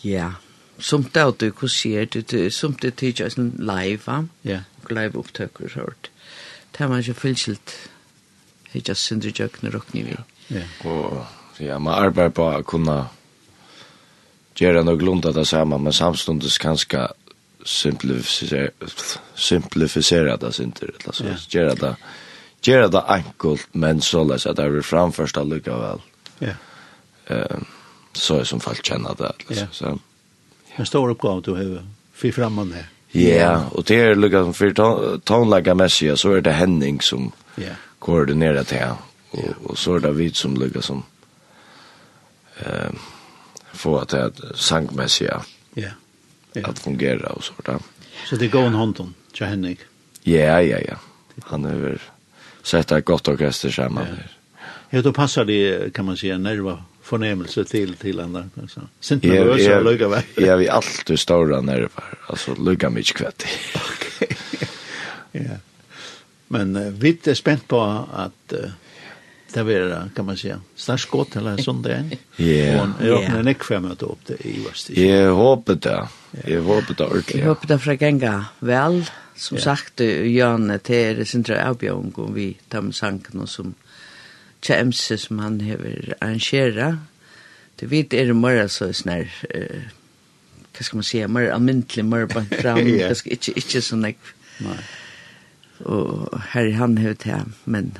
Ja, 0.00 0.32
som 0.80 1.02
det 1.02 1.20
er 1.20 1.30
du 1.30 1.50
kan 1.50 1.68
se 1.68 2.04
det, 2.04 2.52
som 2.52 2.72
det 2.72 2.96
tycker 2.96 3.38
en 3.38 3.54
live, 3.58 4.00
va? 4.06 4.26
Ja. 4.42 4.60
Live 4.90 5.18
upptöker 5.18 5.68
så 5.68 5.80
hört. 5.80 6.10
Det 6.78 6.88
man 6.88 7.00
ju 7.00 7.14
fullskilt. 7.14 7.90
Det 8.72 8.88
just 8.88 9.02
synd 9.02 9.24
jag 9.24 9.52
knä 9.52 9.70
rock 9.70 9.86
vi. 9.92 10.16
Ja. 10.48 10.62
Og, 10.84 11.26
ja, 11.58 11.78
man 11.78 11.94
arbeider 11.94 12.30
på 12.30 12.42
å 12.42 12.62
kunne 12.62 13.08
gjøre 14.54 14.84
noe 14.84 15.00
lunt 15.00 15.26
att 15.26 15.34
det 15.34 15.44
samme, 15.44 15.78
men 15.78 15.92
samstundes 15.92 16.58
kanskje 16.58 17.08
simplificera 17.64 18.70
simplificera 19.34 20.36
det 20.36 20.52
synter 20.52 20.90
eller 21.00 21.12
så 21.12 21.24
göra 21.58 21.74
det 21.74 21.96
göra 22.62 22.88
det 22.88 23.00
enkelt 23.00 23.68
men 23.72 24.00
så 24.00 24.24
läs 24.24 24.46
att 24.46 24.56
det 24.56 24.62
är 24.62 24.82
framförst 24.82 25.36
att 25.36 25.46
lycka 25.46 25.76
väl. 25.76 25.98
Ja. 26.38 26.52
Ehm 27.26 27.64
så 28.12 28.38
är 28.38 28.44
som 28.44 28.60
folk 28.60 28.86
känner 28.86 29.14
det 29.18 29.32
alltså 29.48 29.66
så. 29.72 29.98
En 30.76 30.86
stor 30.86 31.10
uppgåva 31.10 31.40
du 31.40 31.50
har 31.50 31.84
för 32.12 32.30
framan 32.30 32.72
här. 32.72 32.86
Ja, 33.12 33.64
och 33.72 33.84
det 33.84 34.00
är 34.00 34.14
lycka 34.14 34.42
som 34.42 34.54
för 34.54 35.18
tonlägga 35.18 35.74
messia 35.74 36.16
så 36.16 36.32
är 36.32 36.40
det 36.40 36.52
Henning 36.52 37.00
som 37.00 37.32
ja 37.56 37.72
koordinerar 37.98 38.64
det 38.64 38.94
och 39.30 39.54
och 39.64 39.78
så 39.78 39.94
är 39.94 40.00
det 40.00 40.12
vi 40.12 40.32
som 40.32 40.54
lucka 40.54 40.82
som 40.82 41.02
ehm 42.58 42.98
få 43.72 43.98
att 43.98 44.08
det 44.08 44.32
sangmässiga. 44.54 45.30
Ja 45.30 45.59
ja. 46.52 46.66
att 46.66 46.78
fungera 46.78 47.28
och 47.28 47.44
så 47.44 47.52
där. 47.64 47.78
Så 48.26 48.36
det 48.36 48.48
går 48.48 48.62
en 48.62 48.74
hand 48.74 49.14
till 49.32 49.46
Henrik. 49.46 49.78
Ja, 50.22 50.62
ja, 50.62 50.78
ja. 50.88 50.94
Han 51.44 51.64
har 51.64 51.72
väl 51.72 51.98
sett 52.62 52.92
ett 52.92 53.04
gott 53.04 53.28
orkester 53.28 53.70
samman. 53.70 54.06
Ja. 54.08 54.24
ja, 54.90 55.02
då 55.02 55.12
passar 55.12 55.44
det 55.44 55.92
kan 55.94 56.04
man 56.04 56.16
säga 56.16 56.38
nerva 56.38 56.84
förnemmelse 57.02 57.64
till 57.64 57.94
till 57.94 58.20
andra 58.20 58.48
alltså. 58.60 58.80
Sent 59.00 59.22
nervös 59.22 59.68
och 59.68 59.84
lugga 59.84 60.08
väl. 60.08 60.22
Ja, 60.36 60.56
vi 60.56 60.68
alltid 60.68 61.18
stora 61.18 61.60
nerver. 61.60 62.18
Alltså 62.26 62.54
lugga 62.54 62.90
mycket 62.90 63.16
kvätt. 63.16 63.44
Okej. 63.74 64.36
Ja. 65.32 65.56
Men 66.48 66.76
uh, 66.76 66.92
vi 66.92 67.18
är 67.24 67.34
spänt 67.34 67.68
på 67.68 67.80
att 68.12 68.52
uh, 68.52 68.70
det 69.54 69.62
var 69.62 70.08
kan 70.16 70.26
man 70.26 70.36
säga. 70.36 70.60
Snart 70.74 71.00
skott 71.00 71.36
eller 71.36 71.56
sånt 71.56 71.84
där. 71.84 72.10
Ja. 72.36 72.82
Och 72.82 73.06
jag 73.06 73.22
öppnade 73.22 73.42
näck 73.42 73.62
att 73.92 74.02
upp 74.06 74.26
det 74.26 74.46
i 74.46 74.64
väst. 74.68 74.90
Jag 74.90 75.34
hoppas 75.34 75.80
det. 75.80 76.08
Jag 76.46 76.62
hoppas 76.62 76.96
det 76.96 77.04
ordentligt. 77.04 77.36
Jag 77.36 77.48
hoppas 77.48 77.68
det 77.68 77.78
för 77.78 78.02
gänga 78.02 78.44
väl. 78.58 79.04
Som 79.36 79.56
yeah. 79.56 79.64
sagt, 79.64 80.00
Jan 80.24 80.78
till 80.78 81.16
det 81.16 81.24
sin 81.24 81.44
tror 81.44 81.58
jag 81.58 81.66
om 82.18 82.34
vi 82.34 82.56
tar 82.68 82.80
med 82.80 82.94
sanken 82.94 83.40
och 83.40 83.48
som 83.48 83.74
James 84.62 85.22
som 85.22 85.38
han 85.38 85.60
har 85.60 86.14
arrangera. 86.20 86.98
Det 87.76 87.86
vet 87.86 88.12
är 88.14 88.26
det 88.26 88.34
mer 88.34 88.68
så 88.68 88.92
snär 88.92 89.32
eh 89.50 89.80
vad 90.80 90.84
ska 90.84 90.96
man 90.96 91.04
säga 91.04 91.28
mer 91.28 91.50
allmäntlig 91.50 92.04
mer 92.04 92.26
på 92.26 92.44
fram. 92.62 92.84
Det 92.84 93.14
ska 93.14 93.30
inte 93.30 93.52
inte 93.56 93.82
så 93.82 93.96
näck. 93.96 94.18
Nej. 94.58 94.78
Och 95.86 96.40
här 96.40 96.70
han 96.70 96.98
har 96.98 97.16
det 97.24 97.44
men 97.64 97.98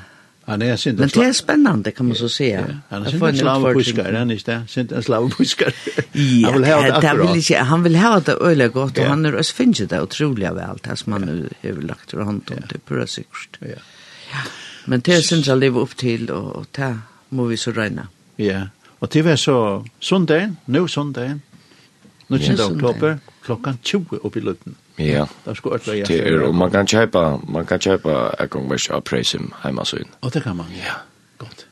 Han 0.50 0.62
är 0.62 0.76
synd. 0.76 0.98
Men 0.98 1.08
det 1.08 1.24
är 1.24 1.32
spännande 1.32 1.90
kan 1.90 2.06
man 2.06 2.16
så 2.16 2.28
säga. 2.28 2.64
Ja, 2.68 2.74
han 2.88 3.06
är 3.06 3.10
synd 3.10 3.22
en 3.22 3.36
slavpuskare, 3.36 4.16
han 4.16 4.30
är 4.30 4.34
inte 4.34 4.62
synd 4.68 4.92
en 4.92 5.02
slavpuskare. 5.02 5.72
han 6.44 6.54
vill 6.54 6.64
ha 6.64 6.82
det 6.82 6.96
akkurat. 6.96 7.30
Vill 7.30 7.36
inte, 7.36 7.56
han 7.56 7.82
vill 7.82 7.96
ha 7.96 8.20
det 8.20 8.32
öliga 8.32 8.68
gott 8.68 8.98
och 8.98 9.04
han 9.04 9.26
är 9.26 9.34
også 9.34 9.54
finns 9.54 9.78
det 9.78 10.02
otroliga 10.02 10.52
väl 10.52 10.78
det 10.82 10.96
som 10.96 11.12
han 11.12 11.22
nu 11.22 11.48
har 11.62 11.82
lagt 11.82 12.14
ur 12.14 12.18
hånd 12.18 12.42
om 12.50 12.62
det 12.68 12.78
pura 12.86 13.06
sikkert. 13.06 13.58
Ja. 13.60 13.66
Men 14.84 15.00
det 15.00 15.12
är 15.12 15.20
synd 15.20 15.46
lever 15.46 15.56
leva 15.56 15.80
upp 15.80 15.96
till 15.96 16.30
och 16.30 16.72
ta 16.72 16.98
må 17.28 17.44
vi 17.44 17.56
så 17.56 17.72
regna. 17.72 18.08
Ja, 18.36 18.62
och 18.98 19.08
det 19.12 19.22
var 19.22 19.36
så 19.36 19.86
söndag, 20.00 20.54
nu 20.64 20.88
söndag, 20.88 21.38
19 22.26 22.76
oktober, 22.76 23.18
klockan 23.44 23.78
20 23.82 24.16
upp 24.16 24.36
i 24.36 24.40
Lutten. 24.40 24.74
Ja. 25.00 25.28
Det 25.44 25.54
skulle 25.54 25.74
ordla 25.74 25.94
ja. 25.94 26.04
Det 26.08 26.28
är 26.28 26.42
och 26.42 26.54
man 26.54 26.70
kan 26.70 26.86
köpa 26.86 27.40
man 27.48 27.66
kan 27.66 27.80
köpa 27.80 28.34
en 28.38 28.48
gång 28.48 28.68
vars 28.68 28.90
av 28.90 29.00
prisim 29.00 29.54
hemma 29.62 29.84
så 29.84 29.96
in. 29.96 30.08
Och 30.20 30.30
det 30.30 30.40
kan 30.40 30.56
man. 30.56 30.66
Ja. 30.86 30.94
Gott. 31.38 31.66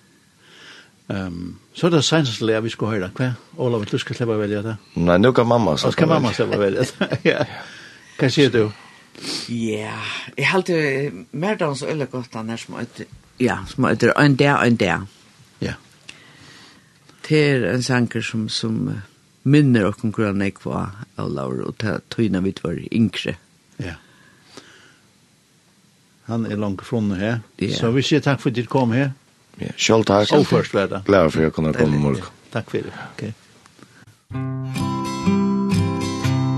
Ehm 1.09 1.27
um, 1.27 1.59
så 1.75 1.89
det 1.89 2.03
syns 2.03 2.39
det 2.39 2.61
vi 2.61 2.71
ska 2.71 2.87
höra 2.87 3.09
kvar. 3.09 3.33
Olav, 3.57 3.85
du 3.85 3.91
det 3.91 3.99
ska 3.99 4.15
släppa 4.15 4.33
välja 4.33 4.63
det. 4.63 4.77
Nej, 4.95 5.19
nu 5.19 5.33
kan 5.33 5.47
mamma 5.47 5.77
så. 5.77 5.93
Ska 5.93 6.07
mamma 6.07 6.33
släppa 6.33 6.59
välja. 6.59 6.85
ja. 7.23 7.45
Kan 8.19 8.31
se 8.31 8.49
du. 8.49 8.71
Ja, 9.49 9.93
jeg 10.37 10.47
halte 10.47 11.11
mer 11.33 11.55
då 11.55 11.75
så 11.75 11.87
han 12.33 12.51
er 12.51 12.57
som 12.57 12.75
små 12.75 13.07
ja, 13.39 13.57
små 13.69 13.89
det 13.95 14.13
en 14.17 14.37
där 14.37 14.65
en 14.65 14.77
där. 14.77 15.07
Ja. 15.59 15.73
Det 17.29 17.51
er 17.51 17.75
en 17.75 17.83
sanger 17.83 18.21
som 18.21 18.49
som 18.49 19.03
minner 19.43 19.85
og 19.89 19.97
konkurra 20.01 20.33
på 20.63 20.75
av 21.17 21.31
Laura 21.31 21.65
og 21.69 21.79
ta 21.79 21.99
tøyna 22.11 22.41
vi 22.41 22.55
var 22.63 22.79
yngre. 22.93 23.37
Ja. 23.77 23.95
Han 26.29 26.47
er 26.47 26.57
langt 26.57 26.83
från 26.83 27.13
här. 27.13 27.41
Ja. 27.57 27.75
Så 27.75 27.91
vi 27.91 28.03
säger 28.03 28.23
takk 28.23 28.41
för 28.41 28.51
att 28.51 28.55
du 28.55 28.67
kom 28.67 28.93
här. 28.93 29.13
Ja, 29.57 29.67
själv 29.77 30.05
tack. 30.05 30.33
Och 30.33 30.47
först 30.47 30.75
var 30.75 30.89
det. 30.89 31.03
Glad 31.07 31.33
för 31.33 31.41
at 31.41 31.45
jag 31.45 31.55
kunde 31.55 31.73
komma 31.73 31.97
morgen. 31.97 32.23
Ja. 32.23 32.31
Takk 32.51 32.71
for 32.71 32.79
det. 32.79 32.93
Okay. 33.15 33.33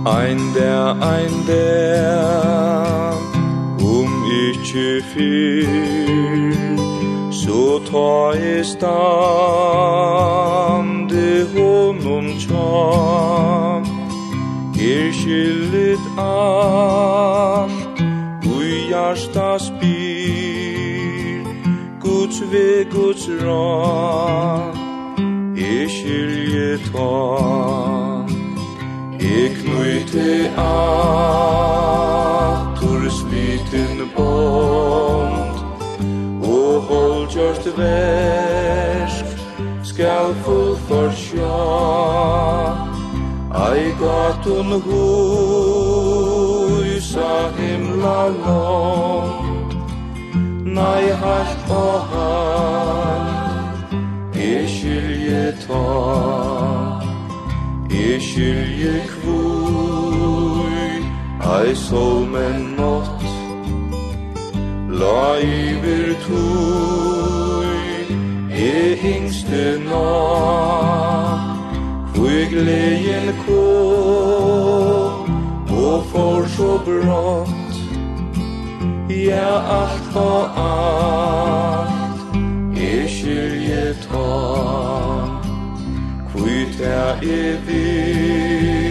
Ein 0.06 0.54
der, 0.54 1.02
ein 1.02 1.46
der, 1.46 3.12
um 3.80 4.24
ich 4.30 4.74
viel. 5.14 6.79
Så 7.40 7.80
ta 7.90 8.32
i 8.36 8.64
stande 8.64 9.16
honom 11.54 12.26
tjam. 12.38 13.84
Er 14.76 15.12
skyllet 15.12 16.04
alt 16.18 18.00
Ui 18.44 18.72
hjärsta 18.88 19.58
spyr. 19.58 21.44
Guds 22.00 22.40
ve 22.52 22.84
Guds 22.90 23.28
ram 23.44 24.72
Er 25.56 25.88
skyllet 25.88 26.80
alt 26.94 28.30
Ek 29.20 29.52
knyte 29.64 30.50
at 30.56 30.66
Tor 32.80 33.02
smiten 33.10 34.10
bom 34.16 35.49
bolgjørst 36.90 37.66
versk 37.78 39.28
skal 39.90 40.34
full 40.44 40.76
for 40.88 41.10
sjå 41.24 41.60
Ai 43.64 43.84
gatun 44.00 44.70
huisa 44.86 46.04
himla 47.58 48.20
lång 48.44 49.70
Nei 50.64 51.06
halt 51.22 51.70
og 51.70 52.00
halt 52.12 53.88
Jeg 54.34 54.68
skilje 54.70 55.46
ta. 55.66 55.86
Jeg 57.90 58.22
skilje 58.22 58.96
kvui 59.14 60.88
Ai 61.54 61.74
sol 61.74 62.20
men 62.34 62.56
natt 62.78 63.20
La 65.00 65.22
tui 66.26 68.06
e 68.50 68.94
hingste 69.02 69.64
natt. 69.88 71.50
Kvui 72.14 72.40
gleien 72.50 73.26
kom 73.46 75.26
og 75.70 75.98
for 76.12 76.40
så 76.56 76.70
brått. 76.84 77.74
Ja, 79.10 79.52
alt 79.80 80.06
var 80.14 80.44
alt 80.64 82.20
e 82.78 83.08
skilje 83.08 83.94
ta 84.04 84.30
Kvui 86.32 86.60
ta 86.78 87.02
e 87.22 87.24
vilde 87.66 88.90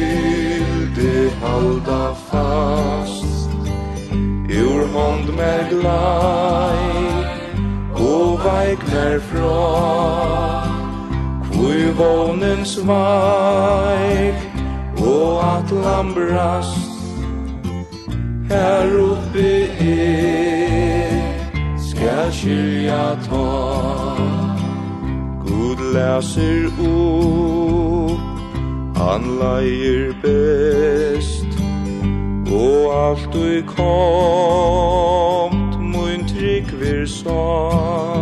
halda 1.42 2.04
fast. 2.30 3.50
Ur 4.50 4.82
hånd 4.94 5.28
med 5.38 5.70
glaj 5.70 6.99
veik 8.50 8.82
mer 8.92 9.20
fra 9.20 9.58
Kvui 11.50 11.92
vånens 11.98 12.78
veik 12.90 14.40
Og 14.98 15.32
at 15.56 15.72
lambrast 15.72 16.90
Her 18.50 18.88
oppe 19.04 19.52
er 19.80 21.20
Skal 21.90 22.34
skilja 22.34 23.06
ta 23.28 23.50
Gud 25.46 25.80
leser 25.94 26.70
opp 26.80 28.26
Han 29.00 29.24
leier 29.40 30.12
best. 30.22 31.48
Og 32.52 32.82
alt 32.94 33.34
du 33.34 33.62
kom 33.66 35.56
mun 35.94 36.28
trygg 36.28 36.72
vir 36.82 37.06
sann 37.08 38.19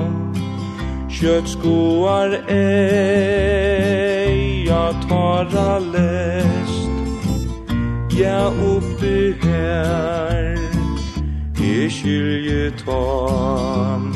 Kjøttskoar 1.18 2.32
eia 2.54 2.84
tara 5.10 5.72
lest. 5.94 6.92
Ja 8.14 8.54
oppi 8.54 9.34
her 9.42 10.54
E 11.58 11.90
skilje 11.90 12.70
tam 12.86 14.14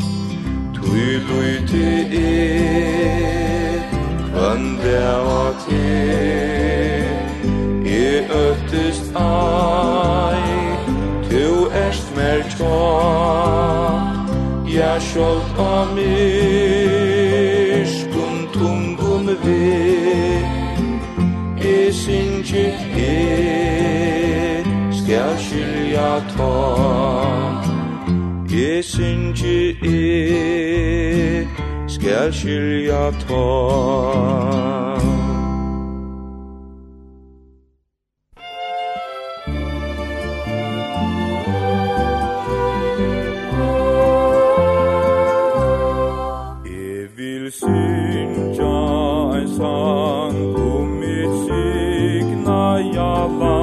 Tui 0.78 1.18
lui 1.26 1.56
te 1.72 1.90
e 2.22 2.38
Kvann 4.30 4.66
deva 4.84 5.46
te 5.66 5.90
E 7.98 8.06
øttest 8.46 9.06
ai 9.18 10.54
Tu 11.30 11.50
erst 11.84 12.08
mer 12.16 12.40
tja 12.54 12.82
Ja, 14.72 15.00
sjolt 15.00 15.60
av 15.60 15.94
mig. 15.96 16.91
ikkje 22.54 22.74
er 22.98 24.64
skal 24.92 25.38
skilja 25.40 26.20
ta 26.36 26.54
Jeg 28.52 28.84
synkje 28.84 29.72
er 29.88 31.46
skal 31.88 32.34
skilja 32.34 33.12
ta 33.24 35.21
jag 52.94 53.30
var 53.30 53.61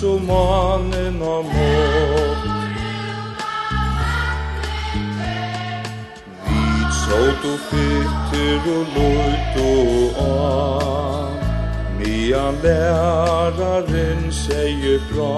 som 0.00 0.26
mannen 0.26 1.20
har 1.22 1.42
mått. 1.42 2.44
Vit 6.46 6.94
såt 7.00 7.44
og 7.52 7.58
fytter 7.68 8.68
og 8.76 8.84
løyt 8.94 9.58
og 9.64 10.22
an, 10.24 11.36
medan 11.98 12.54
læraren 12.64 14.22
sier 14.32 15.04
fra, 15.10 15.34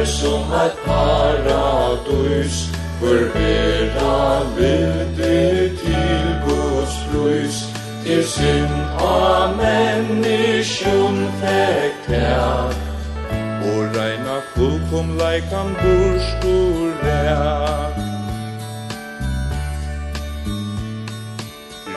er 0.00 0.04
som 0.04 0.52
et 0.64 0.76
paradus 0.86 2.56
For 3.00 3.20
verda 3.34 4.18
vildi 4.56 5.76
til 5.80 6.26
Guds 6.46 6.94
frus 7.06 7.58
Til 8.04 8.22
synd 8.26 8.76
av 9.02 9.56
menneskjon 9.58 11.18
fekk 11.40 12.10
her 12.12 12.76
Og 13.70 13.98
reina 13.98 14.38
fullkom 14.54 15.16
leikan 15.18 15.74
burskur 15.80 16.94
rær 17.02 17.98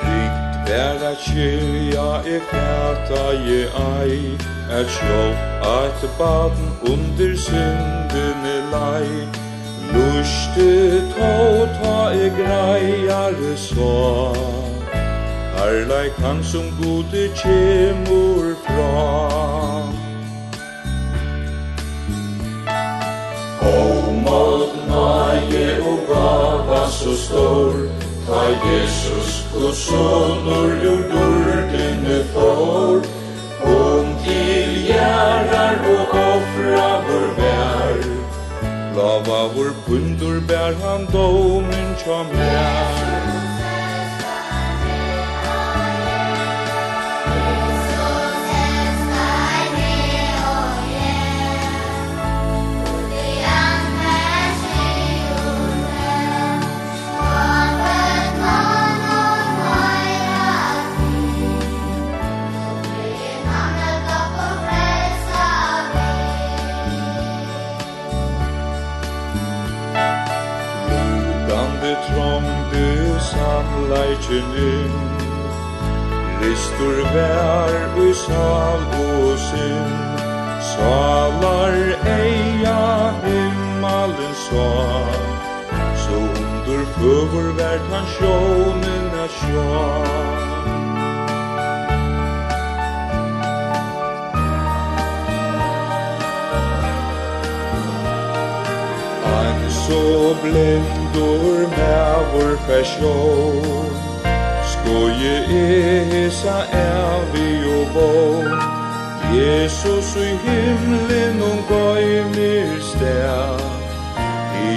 Rikt 0.01 0.59
vær 0.69 1.07
at 1.11 1.25
kyrja 1.29 2.09
e 2.35 2.41
fæta 2.49 3.25
je 3.47 3.63
ei 3.85 4.37
Et 4.79 4.87
sjål 4.97 5.33
at 5.77 6.09
baden 6.17 6.70
under 6.83 7.35
syndene 7.35 8.55
lei. 8.71 9.27
Luste 9.93 11.01
to 11.13 11.31
ta 11.77 12.11
e 12.13 12.29
greiare 12.29 13.57
så 13.57 14.33
Herleik 15.55 16.13
han 16.17 16.43
som 16.43 16.65
gode 16.81 17.29
kjemur 17.35 18.55
fra. 18.65 18.91
O 23.61 24.11
målt 24.25 24.75
nage 24.87 25.67
og 25.81 25.99
gava 26.09 26.87
så 26.89 27.17
stor 27.17 27.73
Ta 28.27 28.41
Jesus, 28.63 29.45
Guds 29.53 29.77
sonor, 29.77 30.69
jordordene 30.83 32.23
får 32.33 33.20
bærar 35.01 35.77
og 35.95 36.15
offra 36.27 36.89
vår 37.07 37.27
bær 37.39 38.01
Lava 38.97 39.41
vår 39.55 39.73
pundur 39.87 40.39
bær 40.49 40.73
han 40.83 41.07
domen 41.13 41.95
tja 42.03 42.23
mær 42.33 43.30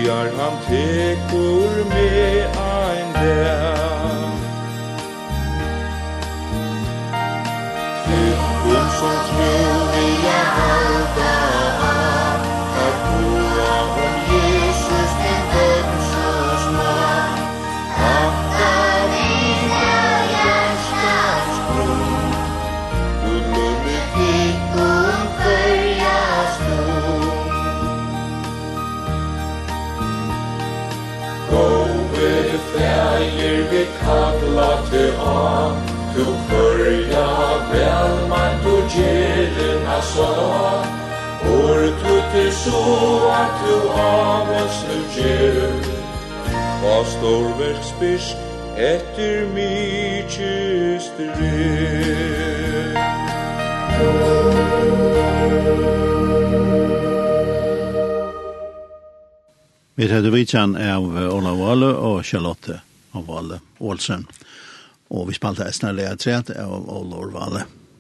Tøyar 0.05 0.29
han 0.37 0.57
tekur 0.67 1.73
med 1.89 2.45
ein 2.61 3.13
der 3.15 3.84
kalla 34.07 34.71
te 34.91 35.05
a 35.19 35.45
Tu 36.15 36.25
kyrja 36.49 37.31
vel 37.71 38.15
man 38.31 38.53
tu 38.65 38.75
gjerina 38.95 39.99
sa 40.13 40.31
Or 41.55 41.81
tu 42.03 42.15
te 42.33 42.45
so 42.63 42.83
a 43.41 43.45
tu 43.61 43.75
avans 44.07 44.77
nu 44.89 44.99
gjer 45.17 45.75
Hva 46.81 46.97
stor 47.15 47.47
verksbyrsk 47.59 48.37
etter 48.93 49.47
mykje 49.55 50.75
Vi 59.97 60.09
hadde 60.11 60.31
vitsan 60.31 60.75
av 60.77 61.05
Ola 61.07 61.53
Walle 61.55 61.93
og 61.95 62.25
Charlotte 62.27 62.81
av 63.15 63.29
Valle 63.31 63.61
Olsen. 63.85 64.27
Og 65.15 65.29
vi 65.29 65.37
spalte 65.37 65.67
Esna 65.69 65.93
lea 65.93 66.17
tret 66.17 66.51
av 66.57 66.89
Olor 66.91 67.33
Valle. 67.35 67.65